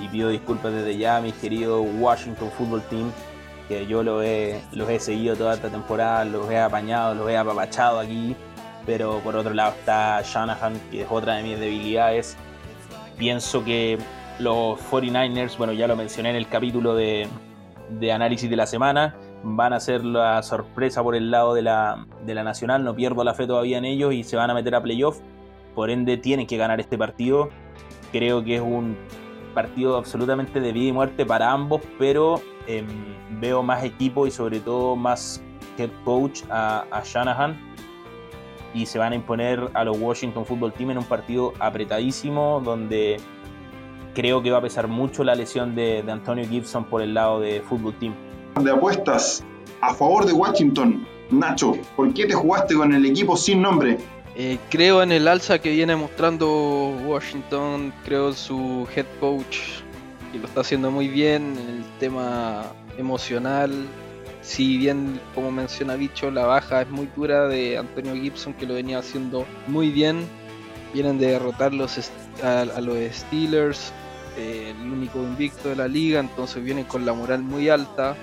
Y 0.00 0.08
pido 0.08 0.30
disculpas 0.30 0.72
desde 0.72 0.96
ya 0.96 1.20
mi 1.20 1.32
querido 1.32 1.82
Washington 1.82 2.50
Football 2.56 2.82
Team, 2.88 3.12
que 3.68 3.86
yo 3.86 4.02
los 4.02 4.24
he 4.24 4.62
seguido 5.00 5.36
toda 5.36 5.54
esta 5.54 5.68
temporada, 5.68 6.24
los 6.24 6.50
he 6.50 6.58
apañado, 6.58 7.14
los 7.14 7.28
he 7.28 7.36
apapachado 7.36 7.98
aquí 8.00 8.34
pero 8.86 9.20
por 9.20 9.36
otro 9.36 9.54
lado 9.54 9.72
está 9.78 10.22
Shanahan, 10.22 10.80
que 10.90 11.02
es 11.02 11.06
otra 11.10 11.36
de 11.36 11.42
mis 11.42 11.58
debilidades. 11.58 12.36
Pienso 13.16 13.64
que 13.64 13.98
los 14.38 14.80
49ers, 14.90 15.56
bueno, 15.56 15.72
ya 15.72 15.86
lo 15.86 15.96
mencioné 15.96 16.30
en 16.30 16.36
el 16.36 16.48
capítulo 16.48 16.94
de, 16.94 17.28
análisis 18.12 18.48
de 18.48 18.56
la 18.56 18.66
semana, 18.66 19.14
van 19.42 19.72
a 19.72 19.80
ser 19.80 20.04
la 20.04 20.42
sorpresa 20.42 21.02
por 21.02 21.14
el 21.14 21.30
lado 21.30 21.54
de 21.54 21.62
la, 21.62 22.06
de 22.24 22.34
la 22.34 22.44
Nacional, 22.44 22.84
no 22.84 22.94
pierdo 22.94 23.24
la 23.24 23.34
fe 23.34 23.46
todavía 23.46 23.78
en 23.78 23.84
ellos 23.84 24.12
y 24.12 24.22
se 24.22 24.36
van 24.36 24.50
a 24.50 24.54
meter 24.54 24.74
a 24.74 24.82
playoff, 24.82 25.20
por 25.74 25.90
ende 25.90 26.16
tienen 26.16 26.46
que 26.46 26.56
ganar 26.56 26.80
este 26.80 26.98
partido. 26.98 27.48
Creo 28.12 28.42
que 28.44 28.56
es 28.56 28.60
un 28.60 28.96
partido 29.54 29.96
absolutamente 29.96 30.60
de 30.60 30.72
vida 30.72 30.88
y 30.88 30.92
muerte 30.92 31.24
para 31.24 31.50
ambos, 31.50 31.80
pero 31.98 32.40
em, 32.66 32.86
veo 33.40 33.62
más 33.62 33.84
equipo 33.84 34.26
y 34.26 34.30
sobre 34.30 34.60
todo 34.60 34.96
más 34.96 35.42
head 35.78 35.90
coach 36.04 36.42
a, 36.50 36.84
a 36.90 37.02
Shanahan 37.04 37.58
y 38.74 38.86
se 38.86 38.98
van 38.98 39.12
a 39.12 39.16
imponer 39.16 39.70
a 39.74 39.84
los 39.84 39.98
Washington 39.98 40.44
Football 40.44 40.72
Team 40.72 40.92
en 40.92 40.98
un 40.98 41.04
partido 41.04 41.52
apretadísimo 41.58 42.60
donde 42.64 43.18
creo 44.14 44.42
que 44.42 44.50
va 44.50 44.58
a 44.58 44.62
pesar 44.62 44.88
mucho 44.88 45.24
la 45.24 45.34
lesión 45.34 45.74
de, 45.74 46.04
Antonio 46.08 46.46
Gibson 46.48 46.84
por 46.84 47.02
el 47.02 47.14
lado 47.14 47.40
de 47.40 47.60
Football 47.60 47.94
Team. 47.94 48.14
De 48.56 48.70
apuestas 48.70 49.44
a 49.80 49.94
favor 49.94 50.26
de 50.26 50.32
Washington, 50.32 51.06
Nacho, 51.30 51.76
¿por 51.96 52.12
qué 52.12 52.26
te 52.26 52.34
jugaste 52.34 52.74
con 52.74 52.92
el 52.92 53.06
equipo 53.06 53.36
sin 53.36 53.62
nombre? 53.62 53.98
Eh, 54.36 54.58
creo 54.70 55.02
en 55.02 55.12
el 55.12 55.28
alza 55.28 55.58
que 55.58 55.70
viene 55.70 55.96
mostrando 55.96 56.90
Washington, 57.06 57.92
creo 58.04 58.28
en 58.28 58.34
su 58.34 58.86
head 58.94 59.06
coach, 59.18 59.58
que 60.32 60.38
lo 60.38 60.46
está 60.46 60.60
haciendo 60.60 60.90
muy 60.90 61.08
bien 61.08 61.56
en 61.58 61.76
el 61.76 61.84
tema 61.98 62.64
emocional, 62.98 63.72
si 64.42 64.78
bien, 64.78 65.20
como 65.34 65.52
menciona 65.52 65.94
Bicho, 65.94 66.30
la 66.30 66.46
baja 66.46 66.82
es 66.82 66.88
muy 66.88 67.08
dura 67.14 67.46
de 67.46 67.76
Antonio 67.78 68.14
Gibson, 68.14 68.54
que 68.54 68.66
lo 68.66 68.74
venía 68.74 68.98
haciendo 68.98 69.46
muy 69.66 69.90
bien. 69.90 70.26
Vienen 70.92 71.18
de 71.18 71.28
derrotar 71.28 71.72
los, 71.72 72.10
a, 72.42 72.64
los 72.80 72.96
Steelers, 73.12 73.92
eh, 74.36 74.74
el 74.76 74.90
único 74.90 75.18
invicto 75.18 75.68
de 75.68 75.76
la 75.76 75.86
liga, 75.86 76.20
entonces 76.20 76.64
vienen 76.64 76.84
con 76.84 77.04
la 77.04 77.12
moral 77.12 77.42
muy 77.42 77.68
alta. 77.68 78.16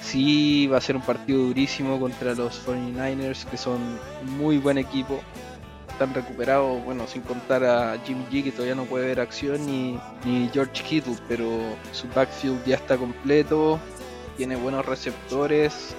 Sí, 0.00 0.66
va 0.66 0.78
a 0.78 0.80
ser 0.80 0.96
un 0.96 1.02
partido 1.02 1.40
durísimo 1.40 2.00
contra 2.00 2.34
los 2.34 2.66
49ers, 2.66 3.44
que 3.44 3.56
son 3.56 3.98
muy 4.38 4.58
buen 4.58 4.78
equipo. 4.78 5.20
Están 5.90 6.14
recuperados, 6.14 6.82
bueno, 6.84 7.06
sin 7.06 7.22
contar 7.22 7.62
a 7.64 7.98
Jimmy 8.04 8.24
G, 8.30 8.44
que 8.44 8.52
todavía 8.52 8.74
no 8.74 8.84
puede 8.84 9.06
ver 9.06 9.20
acción, 9.20 9.66
ni, 9.66 9.98
ni 10.24 10.48
George 10.52 10.82
Kittle, 10.82 11.16
pero 11.28 11.46
su 11.92 12.08
backfield 12.08 12.64
ya 12.64 12.76
está 12.76 12.96
completo 12.96 13.78
tiene 14.40 14.56
buenos 14.56 14.86
receptores, 14.86 15.94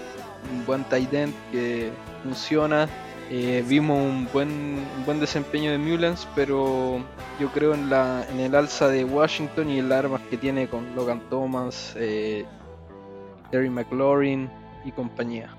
un 0.52 0.66
buen 0.66 0.84
tight 0.86 1.14
end 1.14 1.34
que 1.52 1.92
funciona. 2.24 2.90
Eh, 3.30 3.64
vimos 3.68 4.00
un 4.00 4.28
buen, 4.34 4.84
buen 5.06 5.20
desempeño 5.20 5.70
de 5.70 5.78
Mullens, 5.78 6.28
pero 6.36 7.06
yo 7.40 7.52
creo 7.54 7.76
en, 7.76 7.92
la, 7.92 8.26
en 8.32 8.40
el 8.40 8.56
alza 8.56 8.88
de 8.88 9.06
Washington 9.06 9.70
y 9.70 9.78
el 9.78 9.92
armas 9.92 10.22
que 10.28 10.38
tiene 10.38 10.68
con 10.68 10.96
Logan 10.96 11.22
Thomas, 11.30 11.94
eh, 11.98 12.44
Terry 13.52 13.70
McLaurin 13.70 14.50
y 14.84 14.92
compañía. 14.92 15.56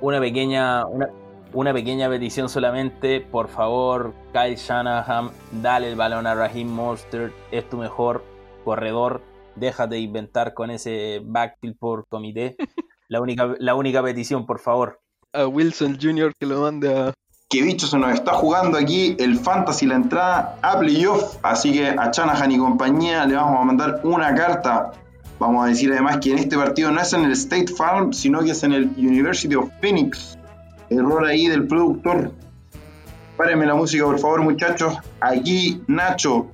Una 0.00 0.20
pequeña, 0.20 0.86
una, 0.86 1.10
Una 1.52 1.72
pequeña 1.72 2.08
petición 2.08 2.48
solamente, 2.48 3.20
por 3.20 3.48
favor, 3.48 4.14
Kyle 4.32 4.56
Shanahan, 4.56 5.30
dale 5.62 5.88
el 5.88 5.96
balón 5.96 6.26
a 6.26 6.34
Raheem 6.34 6.68
Mostert, 6.68 7.32
es 7.50 7.68
tu 7.68 7.78
mejor 7.78 8.24
corredor, 8.64 9.22
déjate 9.54 9.94
de 9.94 10.00
inventar 10.00 10.54
con 10.54 10.70
ese 10.70 11.20
backfield 11.24 11.78
por 11.78 12.06
comité. 12.08 12.56
La 13.08 13.20
única, 13.20 13.54
la 13.60 13.76
única 13.76 14.02
petición, 14.02 14.46
por 14.46 14.58
favor. 14.58 14.98
A 15.32 15.46
Wilson 15.46 15.96
Jr. 16.00 16.32
que 16.40 16.44
lo 16.44 16.62
mande 16.62 16.92
a. 16.92 17.14
Que 17.48 17.62
bicho 17.62 17.86
se 17.86 17.96
nos 17.98 18.12
está 18.12 18.32
jugando 18.32 18.76
aquí 18.76 19.14
el 19.20 19.38
Fantasy, 19.38 19.86
la 19.86 19.94
entrada 19.94 20.58
a 20.60 20.76
playoff. 20.76 21.36
Así 21.44 21.72
que 21.72 21.86
a 21.86 22.10
Shanahan 22.10 22.50
y 22.50 22.58
compañía 22.58 23.24
le 23.24 23.36
vamos 23.36 23.60
a 23.60 23.64
mandar 23.64 24.00
una 24.02 24.34
carta. 24.34 24.90
Vamos 25.38 25.66
a 25.66 25.68
decir 25.68 25.92
además 25.92 26.18
que 26.18 26.32
en 26.32 26.38
este 26.38 26.56
partido 26.56 26.90
no 26.90 27.00
es 27.00 27.12
en 27.12 27.24
el 27.24 27.32
State 27.32 27.68
Farm, 27.68 28.12
sino 28.12 28.40
que 28.40 28.52
es 28.52 28.62
en 28.62 28.72
el 28.72 28.84
University 28.96 29.54
of 29.54 29.70
Phoenix. 29.80 30.38
Error 30.88 31.24
ahí 31.26 31.48
del 31.48 31.66
productor. 31.66 32.32
Párenme 33.36 33.66
la 33.66 33.74
música, 33.74 34.04
por 34.04 34.18
favor, 34.18 34.42
muchachos. 34.42 34.96
Aquí, 35.20 35.82
Nacho, 35.88 36.46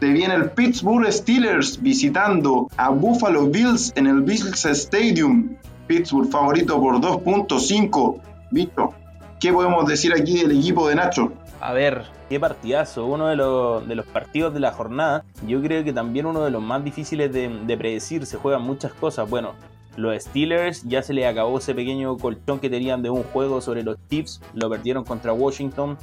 te 0.00 0.08
viene 0.08 0.34
el 0.34 0.50
Pittsburgh 0.50 1.10
Steelers 1.12 1.80
visitando 1.82 2.68
a 2.78 2.88
Buffalo 2.88 3.48
Bills 3.48 3.92
en 3.96 4.06
el 4.06 4.22
Bills 4.22 4.64
Stadium. 4.64 5.56
Pittsburgh 5.86 6.30
favorito 6.30 6.80
por 6.80 7.00
2.5. 7.00 8.20
Visto, 8.50 8.94
¿qué 9.40 9.52
podemos 9.52 9.86
decir 9.86 10.14
aquí 10.14 10.38
del 10.38 10.58
equipo 10.58 10.88
de 10.88 10.94
Nacho? 10.94 11.32
A 11.66 11.72
ver, 11.72 12.04
qué 12.28 12.38
partidazo, 12.38 13.06
uno 13.06 13.26
de 13.26 13.34
los, 13.34 14.06
partidos 14.06 14.54
de 14.54 14.60
la 14.60 14.70
jornada. 14.70 15.24
Yo 15.48 15.60
creo 15.60 15.82
que 15.82 15.92
también 15.92 16.24
uno 16.24 16.44
de 16.44 16.52
los 16.52 16.62
más 16.62 16.84
difíciles 16.84 17.32
de, 17.32 17.48
de 17.48 17.76
predecir. 17.76 18.24
Se 18.24 18.36
juegan 18.36 18.62
muchas 18.62 18.92
cosas. 18.92 19.28
Bueno, 19.28 19.54
los 19.96 20.22
Steelers 20.22 20.84
ya 20.84 21.02
se 21.02 21.12
les 21.12 21.26
acabó 21.26 21.58
ese 21.58 21.74
pequeño 21.74 22.18
colchón 22.18 22.60
que 22.60 22.70
tenían 22.70 23.02
de 23.02 23.10
un 23.10 23.24
juego 23.24 23.60
sobre 23.60 23.82
los 23.82 23.96
Chiefs. 24.08 24.40
Lo 24.54 24.70
perdieron 24.70 25.02
contra 25.02 25.32
Washington. 25.32 25.98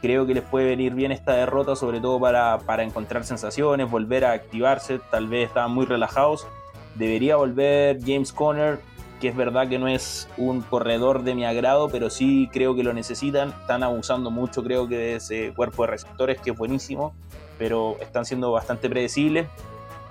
Creo 0.00 0.24
que 0.24 0.34
les 0.34 0.44
puede 0.44 0.66
venir 0.66 0.94
bien 0.94 1.10
esta 1.10 1.32
derrota, 1.32 1.74
sobre 1.74 1.98
todo 1.98 2.20
para, 2.20 2.58
para 2.58 2.84
encontrar 2.84 3.24
sensaciones, 3.24 3.90
volver 3.90 4.24
a 4.24 4.30
activarse. 4.30 5.00
Tal 5.10 5.26
vez 5.26 5.48
estaban 5.48 5.72
muy 5.72 5.84
relajados. 5.84 6.46
Debería 6.94 7.34
volver 7.34 7.98
James 8.06 8.32
Conner, 8.32 8.78
que 9.22 9.28
es 9.28 9.36
verdad 9.36 9.68
que 9.68 9.78
no 9.78 9.86
es 9.86 10.28
un 10.36 10.62
corredor 10.62 11.22
de 11.22 11.36
mi 11.36 11.44
agrado, 11.44 11.88
pero 11.88 12.10
sí 12.10 12.50
creo 12.52 12.74
que 12.74 12.82
lo 12.82 12.92
necesitan. 12.92 13.50
Están 13.50 13.84
abusando 13.84 14.32
mucho, 14.32 14.64
creo 14.64 14.88
que 14.88 14.98
de 14.98 15.14
ese 15.14 15.52
cuerpo 15.54 15.84
de 15.84 15.92
receptores, 15.92 16.40
que 16.40 16.50
es 16.50 16.58
buenísimo, 16.58 17.14
pero 17.56 17.96
están 18.00 18.24
siendo 18.24 18.50
bastante 18.50 18.90
predecibles. 18.90 19.46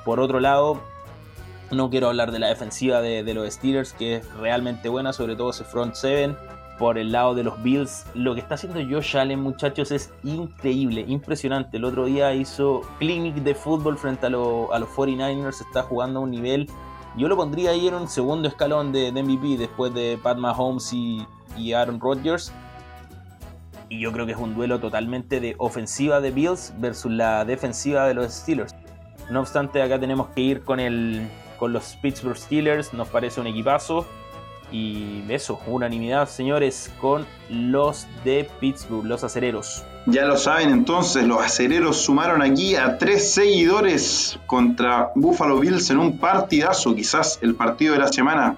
Por 0.05 0.21
otro 0.21 0.39
lado, 0.39 0.79
no 1.71 1.89
quiero 1.89 2.07
hablar 2.07 2.31
de 2.31 2.39
la 2.39 2.47
defensiva 2.47 3.01
de, 3.01 3.33
los 3.33 3.53
Steelers, 3.53 3.91
que 3.91 4.15
es 4.15 4.33
realmente 4.35 4.87
buena, 4.87 5.11
sobre 5.11 5.35
todo 5.35 5.49
ese 5.49 5.65
front 5.65 5.93
seven. 5.95 6.37
Por 6.79 6.97
el 6.97 7.11
lado 7.11 7.35
de 7.35 7.43
los 7.43 7.61
Bills, 7.61 8.05
lo 8.13 8.33
que 8.33 8.39
está 8.39 8.55
haciendo 8.55 8.79
Josh 8.79 9.17
Allen, 9.17 9.41
muchachos, 9.41 9.91
es 9.91 10.13
increíble, 10.23 11.03
impresionante. 11.05 11.75
El 11.75 11.83
otro 11.83 12.05
día 12.05 12.33
hizo 12.33 12.79
clinic 12.97 13.35
de 13.35 13.55
fútbol 13.55 13.97
frente 13.97 14.27
a, 14.27 14.29
a 14.29 14.31
los 14.31 14.89
49ers, 14.89 15.59
está 15.59 15.83
jugando 15.83 16.21
a 16.21 16.23
un 16.23 16.31
nivel 16.31 16.69
yo 17.17 17.27
lo 17.27 17.35
pondría 17.35 17.71
ahí 17.71 17.87
en 17.87 17.93
un 17.95 18.07
segundo 18.07 18.47
escalón 18.47 18.91
de, 18.91 19.11
MVP 19.11 19.57
después 19.57 19.93
de 19.93 20.17
Pat 20.21 20.37
Mahomes 20.37 20.93
y, 20.93 21.25
y, 21.57 21.73
Aaron 21.73 21.99
Rodgers. 21.99 22.51
Y 23.89 23.99
yo 23.99 24.11
creo 24.13 24.25
que 24.25 24.31
es 24.31 24.37
un 24.37 24.55
duelo 24.55 24.79
totalmente 24.79 25.41
de 25.41 25.55
ofensiva 25.57 26.21
de 26.21 26.31
Bills 26.31 26.73
versus 26.77 27.11
la 27.11 27.43
defensiva 27.43 28.07
de 28.07 28.13
los 28.13 28.31
Steelers. 28.31 28.73
No 29.29 29.41
obstante, 29.41 29.81
acá 29.81 29.99
tenemos 29.99 30.27
que 30.29 30.41
ir 30.41 30.63
con, 30.63 30.79
el, 30.79 31.29
con 31.57 31.73
los 31.73 31.97
Pittsburgh 32.01 32.37
Steelers. 32.37 32.93
Nos 32.93 33.09
parece 33.09 33.41
un 33.41 33.47
equipazo. 33.47 34.05
Y 34.71 35.23
eso, 35.27 35.59
unanimidad, 35.67 36.29
señores, 36.29 36.93
con 37.01 37.25
los 37.49 38.07
de 38.23 38.49
Pittsburgh, 38.61 39.05
los 39.05 39.25
acereros. 39.25 39.83
Ya 40.07 40.25
lo 40.25 40.35
saben 40.35 40.71
entonces, 40.71 41.27
los 41.27 41.41
acereros 41.43 41.97
sumaron 41.97 42.41
aquí 42.41 42.75
a 42.75 42.97
tres 42.97 43.33
seguidores 43.33 44.39
contra 44.47 45.11
Buffalo 45.13 45.59
Bills 45.59 45.91
en 45.91 45.99
un 45.99 46.17
partidazo, 46.17 46.95
quizás 46.95 47.37
el 47.43 47.53
partido 47.53 47.93
de 47.93 47.99
la 47.99 48.07
semana. 48.07 48.55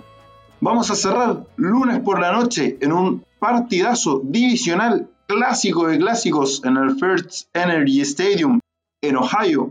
Vamos 0.61 0.89
a 0.89 0.95
cerrar 0.95 1.45
lunes 1.57 1.99
por 1.99 2.21
la 2.21 2.31
noche 2.31 2.77
en 2.79 2.93
un 2.93 3.25
partidazo 3.39 4.21
divisional 4.23 5.09
clásico 5.27 5.87
de 5.87 5.97
clásicos 5.97 6.61
en 6.63 6.77
el 6.77 6.97
First 6.97 7.49
Energy 7.53 7.99
Stadium 8.01 8.59
en 9.01 9.17
Ohio. 9.17 9.69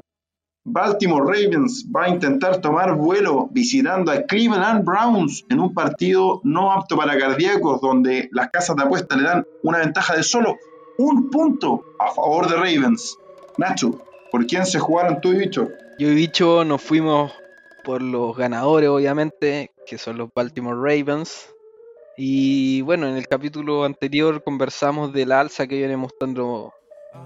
Baltimore 0.64 1.24
Ravens 1.24 1.86
va 1.90 2.04
a 2.04 2.08
intentar 2.10 2.58
tomar 2.58 2.94
vuelo 2.94 3.48
visitando 3.50 4.12
a 4.12 4.22
Cleveland 4.22 4.84
Browns 4.84 5.44
en 5.48 5.58
un 5.58 5.72
partido 5.72 6.42
no 6.44 6.70
apto 6.70 6.96
para 6.96 7.18
cardíacos 7.18 7.80
donde 7.80 8.28
las 8.30 8.50
casas 8.50 8.76
de 8.76 8.82
apuesta 8.82 9.16
le 9.16 9.22
dan 9.22 9.46
una 9.62 9.78
ventaja 9.78 10.14
de 10.14 10.22
solo 10.22 10.58
un 10.98 11.30
punto 11.30 11.84
a 11.98 12.12
favor 12.12 12.48
de 12.48 12.56
Ravens. 12.56 13.18
Nacho, 13.58 13.98
¿por 14.30 14.46
quién 14.46 14.66
se 14.66 14.78
jugaron 14.78 15.20
tú 15.20 15.32
y 15.32 15.38
Bicho? 15.38 15.68
Yo 15.98 16.08
y 16.08 16.14
Bicho 16.14 16.64
nos 16.64 16.82
fuimos 16.82 17.32
por 17.84 18.02
los 18.02 18.36
ganadores, 18.36 18.88
obviamente, 18.88 19.72
que 19.86 19.98
son 19.98 20.18
los 20.18 20.30
Baltimore 20.34 20.76
Ravens. 20.76 21.48
Y 22.16 22.82
bueno, 22.82 23.08
en 23.08 23.16
el 23.16 23.26
capítulo 23.26 23.84
anterior 23.84 24.42
conversamos 24.42 25.12
de 25.12 25.26
la 25.26 25.40
alza 25.40 25.66
que 25.66 25.76
viene 25.76 25.96
mostrando, 25.96 26.72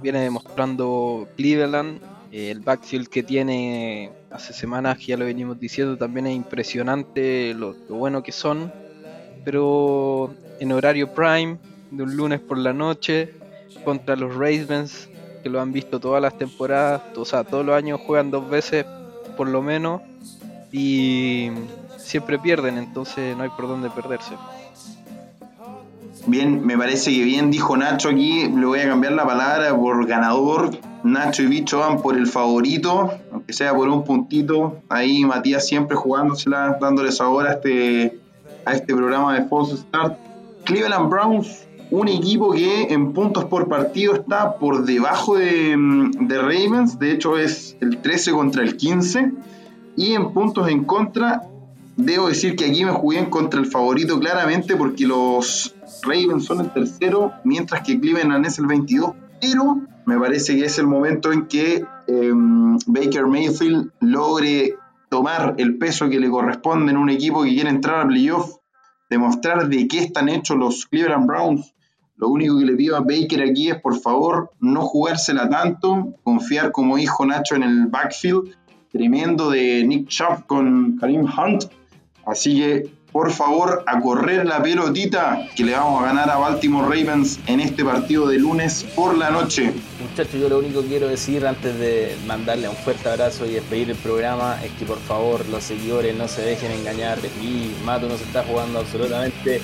viene 0.02 0.20
demostrando 0.20 1.28
Cleveland. 1.36 2.00
El 2.32 2.60
backfield 2.60 3.08
que 3.08 3.22
tiene 3.22 4.10
hace 4.30 4.52
semanas, 4.52 4.98
ya 5.06 5.16
lo 5.16 5.24
venimos 5.24 5.58
diciendo, 5.58 5.96
también 5.96 6.26
es 6.26 6.34
impresionante 6.34 7.54
lo, 7.54 7.74
lo 7.88 7.94
bueno 7.96 8.22
que 8.22 8.32
son. 8.32 8.72
Pero 9.44 10.34
en 10.58 10.72
horario 10.72 11.14
prime, 11.14 11.58
de 11.90 12.02
un 12.02 12.16
lunes 12.16 12.40
por 12.40 12.58
la 12.58 12.72
noche, 12.72 13.32
contra 13.84 14.16
los 14.16 14.34
Ravens, 14.34 15.08
que 15.42 15.48
lo 15.48 15.60
han 15.60 15.72
visto 15.72 16.00
todas 16.00 16.20
las 16.20 16.36
temporadas, 16.36 17.02
o 17.16 17.24
sea, 17.24 17.44
todos 17.44 17.64
los 17.64 17.76
años 17.76 18.00
juegan 18.04 18.30
dos 18.30 18.48
veces 18.48 18.84
por 19.36 19.48
lo 19.48 19.62
menos 19.62 20.02
y 20.72 21.50
siempre 21.98 22.38
pierden, 22.38 22.78
entonces 22.78 23.36
no 23.36 23.42
hay 23.42 23.50
por 23.50 23.68
dónde 23.68 23.90
perderse. 23.90 24.34
Bien, 26.28 26.66
me 26.66 26.76
parece 26.76 27.12
que 27.12 27.22
bien 27.22 27.52
dijo 27.52 27.76
Nacho 27.76 28.08
aquí, 28.08 28.48
le 28.48 28.66
voy 28.66 28.80
a 28.80 28.88
cambiar 28.88 29.12
la 29.12 29.24
palabra 29.24 29.76
por 29.76 30.04
ganador. 30.06 30.76
Nacho 31.04 31.44
y 31.44 31.46
Bicho 31.46 31.78
van 31.78 32.02
por 32.02 32.16
el 32.16 32.26
favorito, 32.26 33.12
aunque 33.30 33.52
sea 33.52 33.72
por 33.72 33.88
un 33.88 34.02
puntito. 34.02 34.80
Ahí 34.88 35.24
Matías 35.24 35.64
siempre 35.68 35.96
jugándosela, 35.96 36.78
dándole 36.80 37.12
sabor 37.12 37.46
a 37.46 37.52
este, 37.52 38.18
a 38.64 38.72
este 38.72 38.92
programa 38.92 39.38
de 39.38 39.48
False 39.48 39.76
Start. 39.76 40.18
Cleveland 40.64 41.08
Browns 41.08 41.65
un 41.90 42.08
equipo 42.08 42.52
que 42.52 42.92
en 42.92 43.12
puntos 43.12 43.44
por 43.44 43.68
partido 43.68 44.14
está 44.14 44.58
por 44.58 44.84
debajo 44.84 45.36
de, 45.36 45.76
de, 46.20 46.38
Ravens, 46.38 46.98
de 46.98 47.12
hecho 47.12 47.38
es 47.38 47.76
el 47.80 47.98
13 47.98 48.32
contra 48.32 48.62
el 48.62 48.76
15, 48.76 49.32
y 49.96 50.12
en 50.12 50.32
puntos 50.32 50.68
en 50.68 50.84
contra, 50.84 51.42
debo 51.96 52.28
decir 52.28 52.56
que 52.56 52.66
aquí 52.66 52.84
me 52.84 52.90
jugué 52.90 53.18
en 53.18 53.30
contra 53.30 53.60
el 53.60 53.66
favorito 53.66 54.18
claramente 54.18 54.76
porque 54.76 55.06
los 55.06 55.74
Ravens 56.02 56.44
son 56.44 56.60
el 56.60 56.72
tercero, 56.72 57.32
mientras 57.44 57.82
que 57.82 57.98
Cleveland 57.98 58.44
es 58.46 58.58
el 58.58 58.66
22, 58.66 59.12
pero 59.40 59.80
me 60.06 60.18
parece 60.18 60.56
que 60.56 60.64
es 60.64 60.78
el 60.78 60.86
momento 60.86 61.32
en 61.32 61.46
que 61.46 61.84
eh, 62.06 62.32
Baker 62.86 63.26
Mayfield 63.26 63.90
logre 64.00 64.74
tomar 65.08 65.54
el 65.58 65.78
peso 65.78 66.08
que 66.08 66.20
le 66.20 66.28
corresponde 66.28 66.90
en 66.90 66.98
un 66.98 67.10
equipo 67.10 67.42
que 67.42 67.50
quiere 67.50 67.70
entrar 67.70 68.00
a 68.00 68.08
playoff 68.08 68.56
demostrar 69.08 69.68
de 69.68 69.86
qué 69.88 69.98
están 69.98 70.28
hechos 70.28 70.56
los 70.56 70.86
Cleveland 70.86 71.26
Browns 71.26 71.74
lo 72.16 72.28
único 72.28 72.58
que 72.58 72.64
le 72.64 72.74
pido 72.74 72.96
a 72.96 73.00
Baker 73.00 73.42
aquí 73.42 73.68
es, 73.68 73.80
por 73.80 74.00
favor, 74.00 74.50
no 74.60 74.82
jugársela 74.82 75.48
tanto, 75.50 76.14
confiar 76.22 76.72
como 76.72 76.96
hijo 76.96 77.26
Nacho 77.26 77.56
en 77.56 77.62
el 77.62 77.86
backfield, 77.86 78.54
tremendo 78.90 79.50
de 79.50 79.84
Nick 79.84 80.08
Chubb 80.08 80.46
con 80.46 80.96
Karim 80.98 81.26
Hunt. 81.26 81.64
Así 82.24 82.56
que, 82.56 82.90
por 83.12 83.30
favor, 83.32 83.84
a 83.86 84.00
correr 84.00 84.46
la 84.46 84.62
pelotita 84.62 85.46
que 85.54 85.64
le 85.64 85.72
vamos 85.72 86.02
a 86.02 86.06
ganar 86.06 86.30
a 86.30 86.36
Baltimore 86.36 86.86
Ravens 86.86 87.38
en 87.46 87.60
este 87.60 87.84
partido 87.84 88.26
de 88.28 88.38
lunes 88.38 88.84
por 88.94 89.16
la 89.16 89.30
noche. 89.30 89.72
Muchachos, 90.00 90.40
yo 90.40 90.48
lo 90.48 90.58
único 90.58 90.80
que 90.82 90.88
quiero 90.88 91.08
decir 91.08 91.46
antes 91.46 91.78
de 91.78 92.16
mandarle 92.26 92.68
un 92.68 92.76
fuerte 92.76 93.08
abrazo 93.10 93.44
y 93.44 93.50
despedir 93.50 93.90
el 93.90 93.96
programa 93.96 94.58
es 94.64 94.72
que 94.72 94.86
por 94.86 94.98
favor 94.98 95.46
los 95.50 95.62
seguidores 95.64 96.16
no 96.16 96.28
se 96.28 96.42
dejen 96.42 96.72
engañar. 96.72 97.18
Y 97.42 97.72
Mato 97.84 98.08
no 98.08 98.16
se 98.16 98.24
está 98.24 98.42
jugando 98.42 98.78
absolutamente 98.78 99.60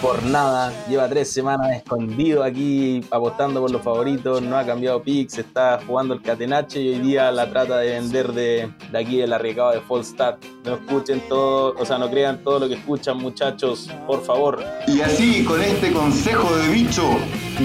por 0.00 0.22
nada. 0.22 0.72
Lleva 0.88 1.08
tres 1.08 1.32
semanas 1.32 1.76
escondido 1.76 2.42
aquí 2.42 3.04
apostando 3.10 3.60
por 3.60 3.70
los 3.70 3.82
favoritos. 3.82 4.42
No 4.42 4.56
ha 4.56 4.64
cambiado 4.64 5.02
picks. 5.02 5.38
Está 5.38 5.80
jugando 5.86 6.14
el 6.14 6.22
catenache 6.22 6.80
y 6.80 6.88
hoy 6.94 6.98
día 7.00 7.30
la 7.30 7.48
trata 7.50 7.78
de 7.78 7.90
vender 7.90 8.32
de, 8.32 8.72
de 8.90 8.98
aquí 8.98 9.18
del 9.18 9.32
arriesgado 9.32 9.72
de 9.72 10.04
Start. 10.04 10.44
No 10.64 10.74
escuchen 10.74 11.22
todo, 11.28 11.74
o 11.78 11.84
sea, 11.84 11.98
no 11.98 12.10
crean 12.10 12.42
todo 12.42 12.60
lo 12.60 12.68
que 12.68 12.74
escuchan, 12.74 13.18
muchachos, 13.18 13.90
por 14.06 14.22
favor. 14.22 14.62
Y 14.86 15.00
así, 15.00 15.44
con 15.44 15.60
este 15.60 15.92
consejo 15.92 16.54
de 16.56 16.68
bicho, 16.68 17.04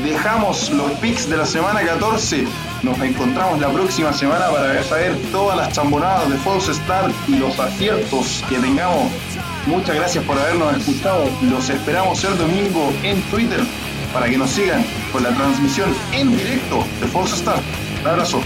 dejamos 0.04 0.72
los 0.72 0.91
picks 0.93 1.30
de 1.30 1.38
la 1.38 1.46
semana 1.46 1.82
14. 1.86 2.46
Nos 2.82 3.00
encontramos 3.00 3.60
la 3.60 3.69
próxima 3.69 4.12
semana 4.13 4.48
para 4.50 4.84
saber 4.84 5.15
todas 5.32 5.58
las 5.58 5.74
chambonadas 5.74 6.30
de 6.30 6.38
False 6.38 6.74
y 7.28 7.36
los 7.36 7.58
aciertos 7.60 8.43
que 8.50 8.58
tengamos 8.58 9.12
Muchas 9.65 9.95
gracias 9.95 10.23
por 10.26 10.38
habernos 10.38 10.76
escuchado. 10.76 11.26
Los 11.41 11.69
esperamos 11.69 12.23
el 12.23 12.38
domingo 12.38 12.91
en 13.04 13.21
Twitter 13.23 13.62
para 14.13 14.30
que 14.30 14.38
nos 14.38 14.49
sigan 14.49 14.86
con 15.12 15.23
la 15.23 15.30
transmisión 15.30 15.93
en 16.12 16.36
directo 16.36 16.86
de 16.99 17.08
False 17.08 17.38
Start. 17.38 17.63
Un 18.02 18.08
abrazo. 18.08 18.41